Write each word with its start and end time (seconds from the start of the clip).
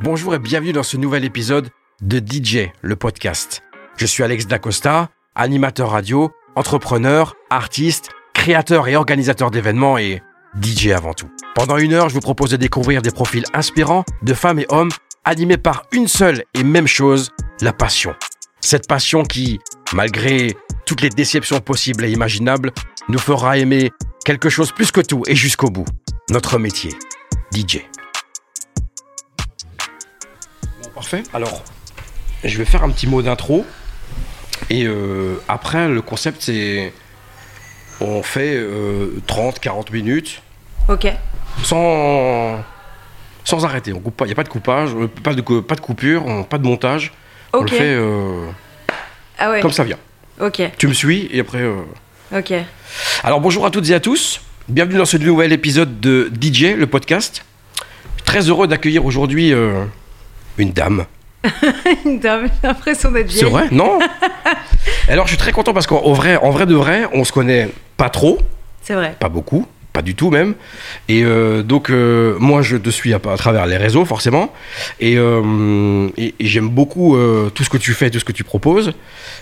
Bonjour 0.00 0.32
et 0.32 0.38
bienvenue 0.38 0.72
dans 0.72 0.84
ce 0.84 0.96
nouvel 0.96 1.24
épisode 1.24 1.70
de 2.02 2.20
DJ, 2.20 2.70
le 2.82 2.94
podcast. 2.94 3.64
Je 3.96 4.06
suis 4.06 4.22
Alex 4.22 4.46
Dacosta, 4.46 5.10
animateur 5.34 5.90
radio, 5.90 6.30
entrepreneur, 6.54 7.34
artiste, 7.50 8.10
créateur 8.32 8.86
et 8.86 8.94
organisateur 8.94 9.50
d'événements 9.50 9.98
et 9.98 10.22
DJ 10.62 10.90
avant 10.90 11.14
tout. 11.14 11.28
Pendant 11.56 11.78
une 11.78 11.94
heure, 11.94 12.08
je 12.10 12.14
vous 12.14 12.20
propose 12.20 12.50
de 12.50 12.56
découvrir 12.56 13.02
des 13.02 13.10
profils 13.10 13.44
inspirants 13.54 14.04
de 14.22 14.34
femmes 14.34 14.60
et 14.60 14.66
hommes 14.68 14.92
animés 15.24 15.56
par 15.56 15.82
une 15.90 16.06
seule 16.06 16.44
et 16.54 16.62
même 16.62 16.86
chose, 16.86 17.32
la 17.60 17.72
passion. 17.72 18.14
Cette 18.60 18.86
passion 18.86 19.24
qui, 19.24 19.58
malgré 19.92 20.56
toutes 20.86 21.00
les 21.00 21.10
déceptions 21.10 21.58
possibles 21.58 22.04
et 22.04 22.12
imaginables, 22.12 22.70
nous 23.08 23.18
fera 23.18 23.58
aimer 23.58 23.90
quelque 24.24 24.48
chose 24.48 24.70
plus 24.70 24.92
que 24.92 25.00
tout 25.00 25.24
et 25.26 25.34
jusqu'au 25.34 25.70
bout. 25.70 25.86
Notre 26.30 26.60
métier, 26.60 26.92
DJ. 27.52 27.78
Parfait. 30.98 31.22
Alors, 31.32 31.62
je 32.44 32.58
vais 32.58 32.64
faire 32.64 32.82
un 32.82 32.90
petit 32.90 33.06
mot 33.06 33.22
d'intro. 33.22 33.64
Et 34.70 34.84
euh, 34.86 35.36
après, 35.48 35.88
le 35.88 36.02
concept, 36.02 36.42
c'est. 36.42 36.92
On 38.00 38.22
fait 38.22 38.54
euh, 38.56 39.20
30-40 39.26 39.92
minutes 39.92 40.42
Ok. 40.88 41.06
sans, 41.64 42.62
sans 43.44 43.64
arrêter. 43.64 43.92
On 43.92 44.00
coupe 44.00 44.16
pas. 44.16 44.24
Il 44.24 44.28
n'y 44.28 44.32
a 44.32 44.36
pas 44.36 44.44
de 44.44 44.48
coupage, 44.48 44.90
euh, 44.94 45.08
pas 45.08 45.34
de, 45.34 45.40
cou- 45.40 45.62
pas 45.62 45.74
de 45.74 45.80
coupure, 45.80 46.24
on- 46.26 46.44
pas 46.44 46.58
de 46.58 46.64
montage. 46.64 47.12
On 47.52 47.58
Ok. 47.58 47.70
le 47.70 47.76
fait 47.76 47.94
euh, 47.94 48.46
Ah 49.38 49.50
ouais. 49.50 49.60
comme 49.60 49.72
ça 49.72 49.82
vient. 49.84 49.98
Ok. 50.40 50.62
Tu 50.78 50.86
me 50.86 50.92
suis 50.92 51.28
et 51.32 51.40
après. 51.40 51.58
euh, 51.62 51.80
Ok. 52.36 52.52
Alors 53.24 53.40
bonjour 53.40 53.64
à 53.66 53.70
toutes 53.70 53.88
et 53.90 53.94
à 53.94 54.00
tous. 54.00 54.40
Bienvenue 54.68 54.98
dans 54.98 55.04
ce 55.06 55.16
nouvel 55.16 55.52
épisode 55.52 55.98
de 55.98 56.30
DJ, 56.40 56.74
le 56.76 56.86
podcast. 56.86 57.44
Très 58.24 58.48
heureux 58.48 58.68
d'accueillir 58.68 59.04
aujourd'hui 59.06 59.52
euh, 60.58 60.62
une 60.62 60.72
dame. 60.72 61.04
T'as 62.22 62.38
l'impression 62.62 63.10
d'être 63.12 63.28
vieille. 63.28 63.40
C'est 63.44 63.50
vrai? 63.50 63.68
Non 63.70 63.98
Alors 65.08 65.26
je 65.26 65.30
suis 65.30 65.38
très 65.38 65.52
content 65.52 65.72
parce 65.72 65.86
qu'en 65.86 66.12
vrai, 66.12 66.36
en 66.36 66.50
vrai 66.50 66.66
de 66.66 66.74
vrai, 66.74 67.04
on 67.12 67.24
se 67.24 67.32
connaît 67.32 67.68
pas 67.96 68.10
trop, 68.10 68.38
C'est 68.82 68.94
vrai. 68.94 69.16
pas 69.18 69.28
beaucoup, 69.28 69.66
pas 69.92 70.02
du 70.02 70.14
tout 70.14 70.30
même. 70.30 70.54
Et 71.08 71.22
euh, 71.24 71.62
donc 71.62 71.90
euh, 71.90 72.36
moi 72.40 72.62
je 72.62 72.76
te 72.76 72.90
suis 72.90 73.14
à, 73.14 73.16
à 73.30 73.36
travers 73.36 73.66
les 73.66 73.76
réseaux 73.76 74.04
forcément. 74.04 74.52
Et, 75.00 75.16
euh, 75.16 76.08
et- 76.16 76.34
et 76.40 76.46
j'aime 76.46 76.68
beaucoup 76.68 77.16
euh, 77.16 77.50
tout 77.50 77.62
ce 77.64 77.70
que 77.70 77.78
tu 77.78 77.92
fais, 77.94 78.10
tout 78.10 78.18
ce 78.18 78.24
que 78.24 78.32
tu 78.32 78.44
proposes, 78.44 78.92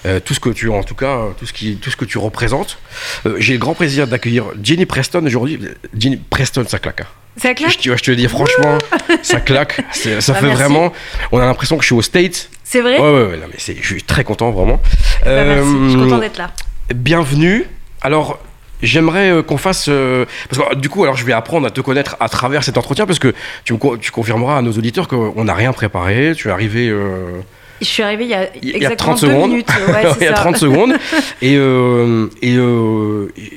euh, 0.04 0.20
tout 0.20 0.34
ce 0.34 0.40
que 0.40 0.50
tu 0.50 0.68
en 0.68 0.82
tout 0.82 0.94
cas 0.94 1.18
tout 1.38 1.46
ce 1.46 1.52
qui 1.52 1.76
tout 1.76 1.90
ce 1.90 1.96
que 1.96 2.04
tu 2.04 2.18
représentes. 2.18 2.78
Euh, 3.24 3.36
J'ai 3.38 3.54
le 3.54 3.58
grand 3.58 3.74
plaisir 3.74 4.06
d'accueillir 4.06 4.44
Jenny 4.62 4.84
Preston 4.86 5.24
aujourd'hui. 5.26 5.58
Jenny 5.98 6.16
Preston 6.16 6.64
ça 6.68 6.78
claque. 6.78 7.00
hein. 7.00 7.06
Ça 7.36 7.50
Je, 7.50 7.54
claque 7.54 7.76
te- 7.76 7.96
je 7.96 8.02
te 8.02 8.10
le 8.10 8.16
dis 8.16 8.28
franchement, 8.28 8.78
ça 9.22 9.40
claque. 9.40 9.82
Ça 9.92 10.10
Bah, 10.10 10.20
fait 10.20 10.46
merci. 10.46 10.62
vraiment. 10.62 10.92
On 11.32 11.38
a 11.38 11.44
l'impression 11.44 11.76
que 11.76 11.82
je 11.82 11.86
suis 11.86 11.94
aux 11.94 12.02
States. 12.02 12.48
C'est 12.64 12.80
vrai 12.80 12.98
Ouais, 12.98 13.04
ouais, 13.12 13.24
ouais, 13.30 13.36
non, 13.36 13.46
mais 13.50 13.58
je 13.58 13.86
suis 13.86 14.02
très 14.02 14.24
content 14.24 14.50
vraiment. 14.50 14.80
Bah, 15.24 15.44
Merci. 15.44 15.70
Je 15.84 15.88
suis 15.90 15.98
Euh, 15.98 16.02
contente 16.04 16.20
d'être 16.20 16.38
là. 16.38 16.50
bienvenue. 16.94 17.64
Alors, 18.00 18.38
j'aimerais 18.82 19.30
euh, 19.30 19.42
qu'on 19.42 19.58
fasse. 19.58 19.86
euh, 19.88 20.24
parce 20.48 20.70
que 20.70 20.74
du 20.76 20.88
coup, 20.88 21.04
alors 21.04 21.16
je 21.16 21.24
vais 21.24 21.32
apprendre 21.34 21.66
à 21.66 21.70
te 21.70 21.80
connaître 21.80 22.16
à 22.20 22.28
travers 22.28 22.64
cet 22.64 22.78
entretien 22.78 23.06
parce 23.06 23.18
que 23.18 23.34
tu, 23.64 23.74
me, 23.74 23.96
tu 23.98 24.10
confirmeras 24.10 24.58
à 24.58 24.62
nos 24.62 24.72
auditeurs 24.72 25.06
qu'on 25.06 25.44
n'a 25.44 25.54
rien 25.54 25.72
préparé. 25.72 26.32
Tu 26.36 26.48
es 26.48 26.50
arrivé. 26.50 26.88
euh, 26.88 27.40
Je 27.80 27.86
suis 27.86 28.02
arrivée 28.02 28.24
il 28.24 28.30
y 28.30 28.34
a 28.34 28.48
exactement 28.76 29.14
30 29.14 29.20
deux 29.20 29.26
secondes. 29.28 29.50
minutes. 29.50 29.68
Ouais, 29.88 30.04
il 30.20 30.24
y 30.24 30.26
a 30.26 30.30
ça. 30.30 30.42
30 30.42 30.56
secondes. 30.56 30.94
Et, 31.42 31.56
euh, 31.56 32.28
et 32.42 32.56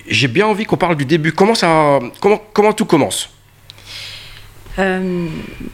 j'ai 0.10 0.28
bien 0.28 0.48
envie 0.48 0.66
qu'on 0.66 0.78
parle 0.78 0.98
du 0.98 1.06
début. 1.06 1.32
Comment, 1.32 1.56
ça, 1.56 2.00
comment, 2.20 2.42
comment 2.54 2.74
tout 2.74 2.86
commence? 2.86 3.30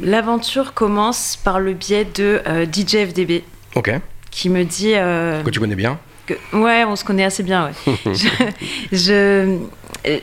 L'aventure 0.02 0.74
commence 0.74 1.38
par 1.44 1.60
le 1.60 1.74
biais 1.74 2.06
de 2.06 2.42
euh, 2.48 2.66
DJ 2.66 3.08
FDB 3.10 3.44
Ok. 3.76 3.92
qui 4.32 4.50
me 4.50 4.64
dit. 4.64 4.94
euh, 4.96 5.42
Que 5.44 5.50
tu 5.50 5.60
connais 5.60 5.76
bien. 5.76 6.00
que- 6.28 6.34
ouais, 6.54 6.84
on 6.86 6.96
se 6.96 7.04
connaît 7.04 7.24
assez 7.24 7.44
bien, 7.44 7.70
ouais. 7.88 7.94
je, 8.92 9.12
euh, 9.14 9.58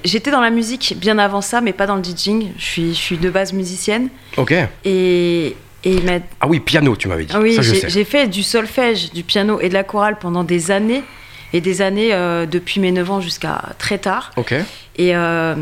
J'étais 0.04 0.30
dans 0.30 0.40
la 0.40 0.50
musique 0.50 0.94
bien 0.98 1.18
avant 1.18 1.40
ça, 1.40 1.60
mais 1.60 1.72
pas 1.72 1.86
dans 1.86 1.96
le 1.96 2.02
DJing. 2.02 2.50
Je 2.58 2.64
suis, 2.64 2.88
je 2.94 2.98
suis 3.00 3.16
de 3.18 3.30
base 3.30 3.52
musicienne. 3.52 4.08
Ok. 4.36 4.54
Et, 4.84 5.56
et 5.84 6.00
m'a 6.02 6.18
Ah 6.40 6.46
oui, 6.48 6.60
piano, 6.60 6.94
tu 6.96 7.08
m'avais 7.08 7.24
dit. 7.24 7.34
Oui, 7.36 7.56
j'ai 7.60 8.04
fait 8.04 8.26
du 8.28 8.42
solfège, 8.42 9.12
du 9.12 9.22
piano 9.24 9.60
et 9.60 9.68
de 9.68 9.74
la 9.74 9.82
chorale 9.84 10.18
pendant 10.20 10.44
des 10.44 10.70
années. 10.70 11.02
Et 11.52 11.60
des 11.60 11.82
années 11.82 12.12
euh, 12.14 12.46
depuis 12.46 12.80
mes 12.80 12.92
9 12.92 13.10
ans 13.10 13.20
jusqu'à 13.20 13.60
très 13.78 13.98
tard. 13.98 14.30
Ok. 14.36 14.54
Et, 14.96 15.14
euh, 15.16 15.54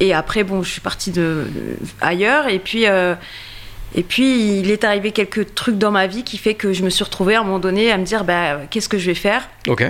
et 0.00 0.12
après, 0.14 0.42
bon, 0.44 0.62
je 0.62 0.70
suis 0.70 0.80
partie 0.80 1.10
de, 1.12 1.46
de- 1.54 1.76
ailleurs. 2.00 2.48
Et 2.48 2.58
puis, 2.58 2.86
euh, 2.86 3.14
et 3.94 4.02
puis, 4.02 4.58
il 4.60 4.70
est 4.70 4.84
arrivé 4.84 5.12
quelques 5.12 5.54
trucs 5.54 5.78
dans 5.78 5.90
ma 5.90 6.06
vie 6.06 6.24
qui 6.24 6.36
fait 6.38 6.54
que 6.54 6.72
je 6.72 6.82
me 6.82 6.90
suis 6.90 7.04
retrouvée 7.04 7.34
à 7.36 7.40
un 7.40 7.44
moment 7.44 7.58
donné 7.58 7.90
à 7.92 7.98
me 7.98 8.04
dire 8.04 8.24
bah, 8.24 8.60
qu'est-ce 8.70 8.88
que 8.88 8.98
je 8.98 9.06
vais 9.06 9.14
faire? 9.14 9.48
Ok. 9.68 9.84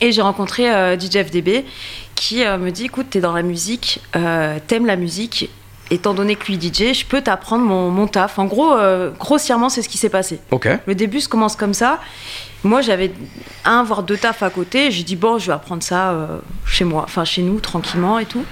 Et 0.00 0.10
j'ai 0.10 0.22
rencontré 0.22 0.64
DJ 0.98 1.18
FDB 1.24 1.64
qui 2.16 2.44
me 2.44 2.70
dit 2.70 2.86
écoute, 2.86 3.06
t'es 3.10 3.20
dans 3.20 3.32
la 3.32 3.42
musique, 3.42 4.00
t'aimes 4.66 4.86
la 4.86 4.96
musique. 4.96 5.50
Étant 5.90 6.14
donné 6.14 6.34
que 6.34 6.46
lui 6.46 6.54
DJ, 6.60 6.94
je 6.98 7.04
peux 7.06 7.20
t'apprendre 7.20 7.64
mon, 7.64 7.90
mon 7.90 8.06
taf. 8.08 8.38
En 8.40 8.46
gros, 8.46 8.74
grossièrement, 9.20 9.68
c'est 9.68 9.82
ce 9.82 9.88
qui 9.88 9.98
s'est 9.98 10.08
passé. 10.08 10.40
Ok. 10.50 10.66
Le 10.86 10.94
début 10.96 11.20
se 11.20 11.28
commence 11.28 11.54
comme 11.54 11.74
ça. 11.74 12.00
Moi, 12.64 12.80
j'avais 12.80 13.12
un, 13.64 13.84
voire 13.84 14.02
deux 14.02 14.16
tafs 14.16 14.42
à 14.42 14.50
côté. 14.50 14.90
J'ai 14.90 15.02
dit, 15.02 15.16
bon, 15.16 15.38
je 15.38 15.46
vais 15.46 15.52
apprendre 15.52 15.82
ça 15.82 16.10
euh, 16.10 16.38
chez 16.66 16.84
moi, 16.84 17.02
enfin 17.04 17.24
chez 17.24 17.42
nous, 17.42 17.60
tranquillement 17.60 18.18
et 18.18 18.24
tout. 18.24 18.44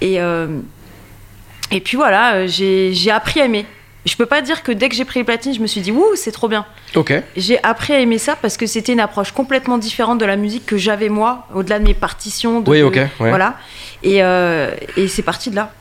Et, 0.00 0.20
euh, 0.20 0.46
et 1.70 1.80
puis 1.80 1.96
voilà, 1.96 2.34
euh, 2.34 2.46
j'ai 2.48 3.10
appris 3.10 3.40
à 3.40 3.44
aimer. 3.46 3.66
Je 4.04 4.14
peux 4.14 4.26
pas 4.26 4.40
dire 4.40 4.62
que 4.62 4.70
dès 4.70 4.88
que 4.88 4.94
j'ai 4.94 5.04
pris 5.04 5.18
les 5.18 5.24
platines, 5.24 5.52
je 5.52 5.58
me 5.60 5.66
suis 5.66 5.80
dit, 5.80 5.90
ouh, 5.90 6.14
c'est 6.14 6.30
trop 6.30 6.46
bien. 6.46 6.64
Ok. 6.94 7.12
J'ai 7.36 7.62
appris 7.64 7.92
à 7.92 7.98
aimer 7.98 8.18
ça 8.18 8.36
parce 8.36 8.56
que 8.56 8.66
c'était 8.66 8.92
une 8.92 9.00
approche 9.00 9.32
complètement 9.32 9.78
différente 9.78 10.20
de 10.20 10.24
la 10.24 10.36
musique 10.36 10.64
que 10.64 10.76
j'avais 10.76 11.08
moi, 11.08 11.48
au-delà 11.52 11.80
de 11.80 11.84
mes 11.84 11.94
partitions. 11.94 12.60
De, 12.60 12.70
Oui, 12.70 12.82
ok, 12.82 12.94
ouais. 12.94 13.10
Voilà. 13.18 13.56
Et, 14.04 14.22
euh, 14.22 14.70
et 14.96 15.08
c'est 15.08 15.22
parti 15.22 15.50
de 15.50 15.56
là. 15.56 15.72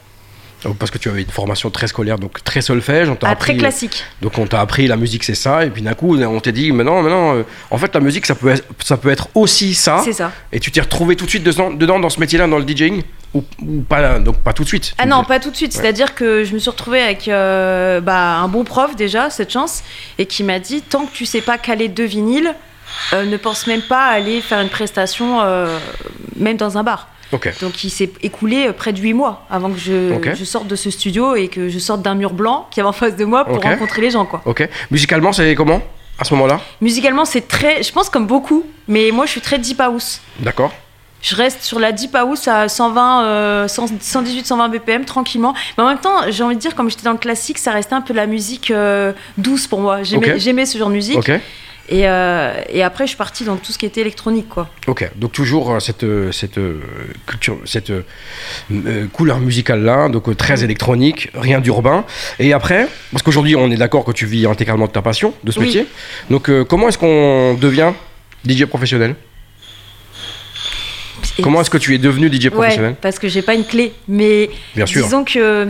Donc, 0.66 0.78
Parce 0.78 0.92
que 0.92 0.98
tu 0.98 1.10
avais 1.10 1.22
une 1.22 1.30
formation 1.30 1.70
très 1.70 1.88
scolaire, 1.88 2.18
donc 2.20 2.44
très 2.44 2.62
solfège. 2.62 3.10
On 3.10 3.16
t'a 3.16 3.30
Ah, 3.30 3.36
très 3.36 3.56
classique. 3.56 4.04
Donc 4.22 4.38
on 4.38 4.48
t'a 4.48 4.60
appris 4.60 4.88
la 4.88 4.98
musique 4.98 5.24
c'est 5.24 5.36
ça 5.36 5.64
et 5.66 5.70
puis 5.70 5.82
d'un 5.82 5.94
coup 5.94 6.18
on 6.18 6.40
t'a 6.40 6.52
dit 6.52 6.72
mais 6.72 6.84
non 6.84 7.02
mais 7.04 7.10
non 7.10 7.36
euh, 7.36 7.44
en 7.72 7.78
fait 7.78 7.94
la 7.94 8.02
musique 8.02 8.26
ça 8.26 8.36
peut 8.36 8.50
être, 8.50 8.64
ça 8.84 8.98
peut 8.98 9.10
être 9.10 9.28
aussi 9.36 9.74
ça 9.76 10.02
C'est 10.04 10.14
ça. 10.14 10.32
et 10.52 10.60
tu 10.60 10.72
t'es 10.72 10.82
retrouvé 10.82 11.16
tout 11.16 11.26
de 11.26 11.30
suite 11.30 11.44
dedans, 11.44 11.72
dedans 11.72 12.00
dans 12.00 12.10
ce 12.10 12.20
métier-là 12.20 12.48
dans 12.48 12.58
le 12.58 12.66
DJing 12.68 13.04
ou, 13.34 13.44
ou 13.62 13.82
pas 13.82 14.20
donc 14.20 14.38
pas 14.40 14.54
tout 14.54 14.64
de 14.64 14.68
suite. 14.68 14.94
Ah 14.98 15.06
non, 15.06 15.24
pas 15.24 15.40
tout 15.40 15.52
de 15.52 15.56
suite. 15.56 15.76
Ouais. 15.76 15.82
C'est-à-dire 15.82 16.16
que 16.16 16.44
je 16.44 16.54
me 16.54 16.60
suis 16.60 16.70
retrouvée 16.70 17.02
avec 17.02 17.28
euh, 17.28 18.00
bah, 18.02 18.38
un 18.38 18.48
bon 18.48 18.64
prof 18.64 18.96
déjà, 18.96 19.30
cette 19.30 19.52
chance, 19.52 19.84
et 20.18 20.26
qui 20.26 20.44
m'a 20.44 20.60
dit 20.60 20.82
tant 20.82 21.06
que 21.06 21.12
tu 21.14 21.26
sais 21.26 21.42
pas 21.42 21.58
caler 21.58 21.90
deux 21.90 22.06
vinyles, 22.06 22.54
euh, 23.14 23.26
ne 23.26 23.38
pense 23.38 23.68
même 23.68 23.82
pas 23.82 24.06
à 24.06 24.12
aller 24.12 24.40
faire 24.42 24.62
une 24.62 24.70
prestation, 24.70 25.42
euh, 25.42 25.78
même 26.38 26.58
dans 26.58 26.78
un 26.78 26.84
bar. 26.84 27.10
Donc 27.32 27.84
il 27.84 27.90
s'est 27.90 28.12
écoulé 28.22 28.68
euh, 28.68 28.74
près 28.74 28.94
de 28.94 29.00
8 29.00 29.14
mois 29.14 29.46
avant 29.50 29.72
que 29.72 29.78
je, 29.78 30.44
sorte 30.44 30.68
de 30.68 30.76
ce 30.76 30.90
studio 30.90 31.36
et 31.36 31.48
que 31.48 31.70
je 31.70 31.80
sorte 31.80 32.02
d'un 32.02 32.16
mur 32.16 32.34
blanc 32.34 32.68
qui 32.72 32.80
est 32.80 32.84
en 32.84 32.92
face 32.92 33.16
de 33.16 33.26
moi 33.26 33.46
pour 33.46 33.62
rencontrer 33.62 34.02
les 34.02 34.12
gens. 34.12 34.26
quoi. 34.26 34.42
Ok. 34.46 34.68
Musicalement 34.92 35.34
c'est 35.34 35.54
comment 35.56 35.82
à 36.18 36.24
ce 36.24 36.34
moment-là? 36.34 36.62
Musicalement, 36.82 37.26
c'est 37.26 37.48
très, 37.48 37.84
je 37.84 37.92
pense 37.92 38.10
comme 38.10 38.28
beaucoup, 38.28 38.66
mais 38.88 39.12
moi 39.12 39.26
je 39.26 39.32
suis 39.32 39.42
très 39.42 39.58
deep 39.60 39.82
house. 39.82 40.22
D'accord. 40.40 40.74
Je 41.22 41.36
reste 41.36 41.64
sur 41.64 41.80
la 41.80 41.92
deep 41.92 42.14
house 42.16 42.48
à 42.48 42.70
120, 42.70 43.26
euh, 43.26 43.68
100 43.68 43.88
118, 44.00 44.46
120 44.46 44.70
BPM 44.70 45.06
tranquillement. 45.06 45.56
Mais 45.78 45.84
en 45.84 45.88
même 45.88 45.98
temps, 45.98 46.30
j'ai 46.30 46.44
envie 46.44 46.56
de 46.56 46.62
dire, 46.62 46.76
comme 46.76 46.90
j'étais 46.90 47.04
dans 47.04 47.14
le 47.14 47.18
classique, 47.18 47.58
ça 47.58 47.72
restait 47.72 47.96
un 47.96 48.02
peu 48.02 48.14
la 48.14 48.28
musique 48.28 48.70
euh, 48.70 49.12
douce 49.38 49.66
pour 49.66 49.82
moi. 49.82 50.04
J'aimais 50.04 50.38
j'aimais 50.40 50.66
ce 50.68 50.78
genre 50.78 50.90
de 50.90 50.94
musique. 50.94 51.32
Et, 51.88 52.08
euh, 52.08 52.52
et 52.70 52.82
après, 52.82 53.04
je 53.06 53.10
suis 53.10 53.18
partie 53.18 53.44
dans 53.44 53.58
tout 53.58 53.72
ce 53.72 53.78
qui 53.78 53.86
était 53.86 54.02
électronique, 54.02 54.50
quoi. 54.50 54.70
Ok. 54.88 55.08
Donc 55.18 55.34
toujours 55.34 55.72
euh, 55.72 55.80
cette 55.80 56.04
euh, 56.04 56.32
cette 56.32 56.60
culture 57.28 57.58
cette 57.66 57.92
euh, 57.92 59.06
couleur 59.14 59.40
musicale 59.40 59.84
là 59.84 60.10
donc 60.10 60.36
très 60.36 60.64
électronique 60.64 61.30
rien 61.36 61.60
d'urbain 61.60 62.04
et 62.40 62.54
après 62.54 62.88
parce 63.12 63.22
qu'aujourd'hui 63.22 63.56
on 63.56 63.70
est 63.70 63.78
d'accord 63.78 64.04
que 64.04 64.12
tu 64.12 64.26
vis 64.26 64.48
intégralement 64.48 64.88
de 64.88 64.92
ta 64.92 65.02
passion 65.04 65.34
de 65.44 65.52
ce 65.52 65.60
Oui. 65.60 65.66
métier 65.68 65.88
donc 66.32 66.50
euh, 66.50 66.64
comment 66.66 66.88
est-ce 66.90 66.98
qu'on 66.98 67.54
devient 67.54 67.94
DJ 68.48 68.66
professionnel? 68.66 69.16
Et- 71.38 71.42
Comment 71.44 71.62
est-ce 71.62 71.70
que 71.70 71.78
tu 71.78 71.94
es 71.94 71.98
devenu 71.98 72.32
DJ 72.32 72.50
professionnel 72.50 72.92
Ouais, 72.92 72.98
parce 73.02 73.20
que 73.20 73.28
j'ai 73.28 73.42
pas 73.42 73.54
une 73.56 73.66
clé. 73.66 73.94
Mais 74.08 74.50
Bien 74.76 74.86
sûr. 74.86 75.04
disons 75.04 75.24
que, 75.24 75.68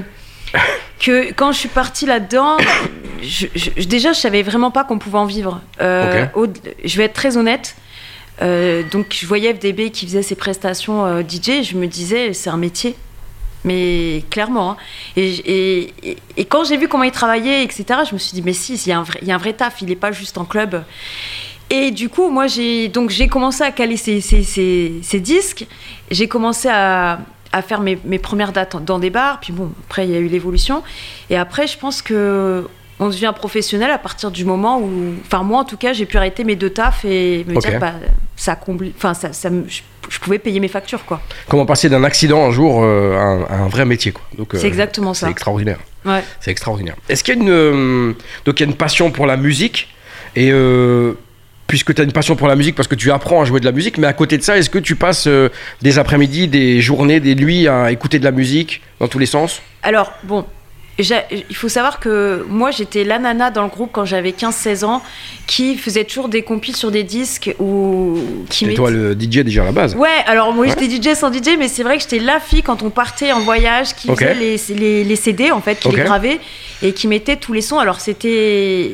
que 1.00 1.32
quand 1.34 1.52
je 1.52 1.60
suis 1.60 1.70
partie 1.70 2.06
là-dedans, 2.06 2.58
je- 3.22 3.48
je- 3.56 3.86
déjà, 3.88 4.14
je 4.14 4.20
savais 4.20 4.44
vraiment 4.44 4.72
pas 4.72 4.84
qu'on 4.84 4.98
pouvait 5.00 5.18
en 5.18 5.26
vivre. 5.26 5.62
Euh, 5.82 6.26
au- 6.36 6.48
je 6.84 6.98
vais 6.98 7.04
être 7.06 7.14
très 7.14 7.38
honnête. 7.38 7.76
Euh, 8.42 8.84
donc, 8.92 9.16
je 9.18 9.26
voyais 9.26 9.54
FDB 9.54 9.92
qui 9.92 10.06
faisait 10.06 10.22
ses 10.22 10.36
prestations 10.36 11.06
euh, 11.06 11.22
DJ. 11.22 11.64
Je 11.64 11.76
me 11.78 11.88
disais, 11.88 12.34
c'est 12.34 12.50
un 12.50 12.58
métier. 12.58 12.96
Mais 13.64 14.24
clairement. 14.30 14.72
hein. 14.72 14.78
Et, 15.16 15.28
et- 15.30 15.94
et- 16.04 16.18
et 16.38 16.46
quand 16.46 16.66
j'ai 16.66 16.78
vu 16.78 16.88
comment 16.88 17.04
il 17.04 17.12
travaillait, 17.12 17.64
etc., 17.64 17.86
je 18.08 18.14
me 18.14 18.20
suis 18.20 18.34
dit, 18.34 18.42
mais 18.44 18.54
si, 18.54 18.76
il 18.76 18.88
y, 18.88 18.92
a 18.92 19.00
un 19.00 19.04
vrai- 19.04 19.20
il 19.24 19.28
y 19.28 19.32
a 19.32 19.36
un 19.36 19.40
vrai 19.40 19.54
taf. 19.54 19.82
Il 19.82 19.88
n'est 19.88 19.96
pas 19.96 20.12
juste 20.12 20.38
en 20.38 20.46
club. 20.46 20.84
Et 21.72 21.90
du 21.90 22.10
coup, 22.10 22.30
moi, 22.30 22.46
j'ai 22.46 22.90
donc 22.90 23.10
j'ai 23.10 23.28
commencé 23.28 23.64
à 23.64 23.72
caler 23.72 23.98
ces, 23.98 24.22
ces- 24.22 24.44
ces- 24.44 24.94
ces 25.02 25.20
disques. 25.20 25.66
J'ai 26.12 26.28
commencé 26.28 26.68
à, 26.72 27.20
à 27.56 27.62
faire 27.62 27.80
mes, 27.80 27.98
mes 28.04 28.20
premières 28.20 28.52
dates 28.52 28.84
dans 28.84 29.00
des 29.00 29.10
bars. 29.10 29.40
Puis 29.40 29.54
bon, 29.54 29.72
après, 29.86 30.06
il 30.06 30.12
y 30.12 30.16
a 30.16 30.20
eu 30.20 30.28
l'évolution. 30.28 30.84
Et 31.30 31.38
après, 31.38 31.68
je 31.68 31.78
pense 31.78 32.02
que 32.02 32.68
on 33.00 33.08
devient 33.08 33.34
professionnel 33.36 33.92
à 33.92 33.98
partir 33.98 34.32
du 34.32 34.46
moment 34.46 34.80
où, 34.80 35.16
enfin 35.26 35.44
moi 35.44 35.60
en 35.60 35.64
tout 35.66 35.76
cas, 35.76 35.92
j'ai 35.92 36.06
pu 36.06 36.18
arrêter 36.18 36.46
mes 36.46 36.56
deux 36.56 36.70
tafs 36.70 37.04
et 37.04 37.46
me 37.46 37.60
dire 37.60 37.78
bah 37.78 37.94
ça 38.38 38.56
comble, 38.56 38.88
enfin 38.96 39.14
ça, 39.14 39.34
ça 39.34 39.50
je, 39.68 40.20
pouvais 40.20 40.40
payer 40.40 40.62
mes 40.62 40.70
factures 40.70 41.04
quoi. 41.06 41.20
Comment 41.50 41.66
passer 41.66 41.90
d'un 41.90 42.06
accident 42.06 42.46
un 42.46 42.52
jour 42.52 42.82
euh, 42.84 43.46
à, 43.50 43.56
un, 43.56 43.68
vrai 43.68 43.84
métier 43.84 44.14
quoi. 44.14 44.24
Donc 44.38 44.54
c'est 44.54 44.68
exactement 44.68 45.14
ça. 45.14 45.26
C'est 45.26 45.32
extraordinaire. 45.32 45.80
Ouais. 46.06 46.24
C'est 46.40 46.52
extraordinaire. 46.52 46.96
Est-ce 47.10 47.22
qu'il 47.26 47.36
y 47.36 47.38
a 47.38 47.42
une 47.42 48.16
donc 48.46 48.60
il 48.60 48.64
y 48.64 48.66
a 48.66 48.70
une 48.70 48.78
passion 48.78 49.12
pour 49.12 49.26
la 49.26 49.36
musique 49.36 49.90
et 50.38 50.52
puisque 51.68 51.94
tu 51.94 52.02
as 52.02 52.04
une 52.04 52.12
passion 52.12 52.36
pour 52.36 52.48
la 52.48 52.56
musique, 52.56 52.76
parce 52.76 52.88
que 52.88 52.96
tu 52.96 53.12
apprends 53.12 53.42
à 53.42 53.46
jouer 53.46 53.60
de 53.60 53.66
la 53.66 53.72
musique, 53.72 53.98
mais 53.98 54.08
à 54.08 54.14
côté 54.14 54.38
de 54.38 54.44
ça, 54.44 54.58
est-ce 54.58 54.70
que 54.70 54.80
tu 54.80 54.96
passes 54.96 55.28
euh, 55.28 55.50
des 55.82 56.00
après-midi, 56.00 56.48
des 56.48 56.82
journées, 56.82 57.20
des 57.20 57.36
nuits 57.36 57.68
à 57.68 57.92
écouter 57.92 58.20
de 58.20 58.24
la 58.24 58.32
musique 58.32 58.82
dans 59.00 59.08
tous 59.08 59.20
les 59.20 59.26
sens? 59.26 59.62
Alors, 59.84 60.14
bon, 60.24 60.46
il 60.98 61.56
faut 61.56 61.68
savoir 61.68 62.00
que 62.00 62.46
moi 62.48 62.72
j'étais 62.72 63.04
la 63.04 63.20
nana 63.20 63.52
dans 63.52 63.64
le 63.64 63.70
groupe 63.70 63.90
quand 63.92 64.06
j'avais 64.06 64.32
15-16 64.32 64.86
ans 64.86 65.02
qui 65.46 65.78
faisait 65.78 66.06
toujours 66.06 66.30
des 66.30 66.42
compiles 66.42 66.76
sur 66.76 66.90
des 66.90 67.04
disques 67.04 67.54
ou 67.60 68.18
qui 68.50 68.74
toi 68.74 68.90
le 68.90 69.14
DJ 69.14 69.40
déjà 69.40 69.64
à 69.64 69.66
la 69.66 69.72
base. 69.74 69.96
Ouais, 69.96 70.24
alors 70.26 70.54
moi 70.54 70.68
j'étais 70.68 70.90
DJ 70.90 71.16
sans 71.16 71.34
DJ 71.34 71.58
mais 71.60 71.68
c'est 71.68 71.84
vrai 71.84 71.98
que 71.98 72.04
j'étais 72.04 72.20
la 72.20 72.40
fille 72.40 72.64
quand 72.64 72.82
on 72.82 72.90
partait 72.90 73.34
en 73.34 73.42
voyage 73.42 73.94
qui 73.96 74.08
faisait 74.08 74.36
les, 74.36 75.04
les, 75.04 75.16
CD 75.18 75.52
en 75.52 75.60
fait, 75.60 75.80
qui 75.80 75.90
les 75.90 76.04
gravait 76.04 76.40
et 76.82 76.94
qui 76.94 77.08
mettait 77.08 77.36
tous 77.36 77.52
les 77.52 77.62
sons. 77.62 77.80
Alors 77.80 78.00
c'était 78.00 78.94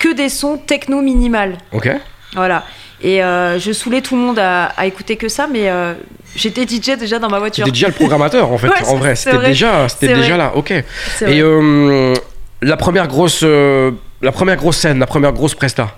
que 0.00 0.12
des 0.12 0.28
sons 0.28 0.56
techno 0.56 1.00
minimal. 1.02 1.58
Ok. 1.70 1.88
Voilà. 2.34 2.64
Et 3.02 3.22
euh, 3.22 3.58
je 3.60 3.70
saoulais 3.70 4.00
tout 4.00 4.16
le 4.16 4.22
monde 4.22 4.38
à, 4.40 4.74
écouter 4.84 5.16
que 5.16 5.28
ça, 5.28 5.46
mais 5.46 5.70
euh, 5.70 5.94
j'étais 6.34 6.66
DJ 6.66 6.98
déjà 6.98 7.20
dans 7.20 7.28
ma 7.28 7.38
voiture. 7.38 7.64
C'était 7.64 7.74
déjà 7.74 7.86
le 7.86 7.94
programmateur 7.94 8.50
en 8.50 8.58
fait, 8.58 8.70
en 8.88 8.96
vrai. 8.96 9.14
C'était 9.14 9.38
déjà, 9.38 9.88
c'était 9.88 10.14
déjà 10.14 10.36
là. 10.36 10.52
Ok. 10.56 10.72
Et 10.72 10.84
euh, 11.28 12.14
la 12.62 12.76
première 12.76 13.06
grosse, 13.06 13.42
la 13.42 14.32
première 14.32 14.56
grosse 14.56 14.78
scène, 14.78 14.98
la 14.98 15.06
première 15.06 15.32
grosse 15.32 15.54
presta. 15.54 15.96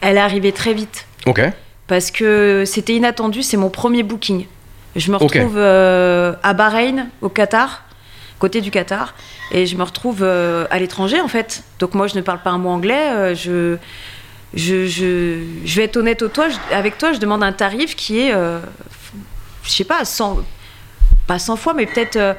Elle 0.00 0.16
est 0.16 0.20
arrivée 0.20 0.52
très 0.52 0.74
vite. 0.74 1.06
Ok. 1.26 1.40
Parce 1.88 2.10
que 2.10 2.64
c'était 2.66 2.94
inattendu. 2.94 3.42
C'est 3.42 3.56
mon 3.56 3.70
premier 3.70 4.02
booking. 4.02 4.46
Je 4.94 5.10
me 5.10 5.16
retrouve 5.16 5.58
à 5.58 6.54
Bahreïn, 6.54 7.08
au 7.20 7.28
Qatar 7.28 7.82
côté 8.38 8.60
du 8.60 8.70
Qatar. 8.70 9.14
Et 9.50 9.66
je 9.66 9.76
me 9.76 9.82
retrouve 9.82 10.18
euh, 10.22 10.66
à 10.70 10.78
l'étranger, 10.78 11.20
en 11.20 11.28
fait. 11.28 11.62
Donc 11.78 11.94
moi, 11.94 12.06
je 12.06 12.16
ne 12.16 12.20
parle 12.20 12.40
pas 12.40 12.50
un 12.50 12.58
mot 12.58 12.70
anglais. 12.70 13.10
Euh, 13.12 13.34
je, 13.34 13.76
je, 14.54 14.86
je, 14.86 15.38
je, 15.64 15.76
vais 15.76 15.84
être 15.84 15.96
honnête 15.96 16.22
au 16.22 16.28
toi, 16.28 16.48
avec 16.72 16.98
toi, 16.98 17.12
je 17.12 17.18
demande 17.18 17.42
un 17.42 17.52
tarif 17.52 17.96
qui 17.96 18.20
est, 18.20 18.32
euh, 18.34 18.60
je 19.62 19.70
sais 19.70 19.84
pas, 19.84 20.04
100, 20.04 20.38
pas 21.26 21.38
100 21.38 21.56
fois, 21.56 21.74
mais 21.74 21.86
peut-être 21.86 22.36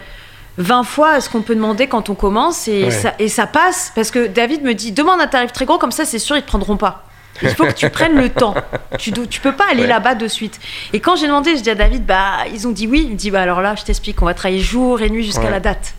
20 0.58 0.84
fois 0.84 1.22
ce 1.22 1.30
qu'on 1.30 1.42
peut 1.42 1.56
demander 1.56 1.88
quand 1.88 2.10
on 2.10 2.16
commence. 2.16 2.68
Et, 2.68 2.92
ça, 2.92 3.14
et 3.20 3.28
ça 3.28 3.48
passe, 3.48 3.92
parce 3.96 4.12
que 4.12 4.28
David 4.28 4.64
me 4.64 4.74
dit, 4.74 4.92
demande 4.92 5.22
un 5.22 5.28
tarif 5.28 5.52
très 5.52 5.66
gros, 5.66 5.78
comme 5.78 5.92
ça, 5.92 6.06
c'est 6.06 6.20
sûr, 6.20 6.36
ils 6.36 6.40
ne 6.40 6.44
te 6.44 6.48
prendront 6.48 6.78
pas. 6.78 7.06
Il 7.42 7.50
faut 7.50 7.66
que 7.66 7.72
tu 7.72 7.90
prennes 7.90 8.16
le 8.16 8.30
temps. 8.30 8.54
Tu, 8.98 9.12
tu 9.12 9.40
peux 9.40 9.54
pas 9.54 9.66
aller 9.72 9.88
là-bas 9.88 10.16
de 10.16 10.28
suite. 10.28 10.60
Et 10.94 11.00
quand 11.00 11.16
j'ai 11.16 11.28
demandé, 11.28 11.56
je 11.56 11.62
dis 11.62 11.70
à 11.70 11.76
David, 11.76 12.06
bah, 12.06 12.46
ils 12.54 12.68
ont 12.68 12.72
dit 12.72 12.88
oui. 12.88 13.04
Il 13.06 13.12
me 13.12 13.16
dit, 13.16 13.32
bah, 13.32 13.42
alors 13.42 13.62
là, 13.62 13.76
je 13.76 13.84
t'explique, 13.84 14.22
on 14.22 14.26
va 14.26 14.34
travailler 14.34 14.62
jour 14.62 15.02
et 15.02 15.10
nuit 15.10 15.24
jusqu'à 15.24 15.50
la 15.50 15.60
date. 15.60 15.94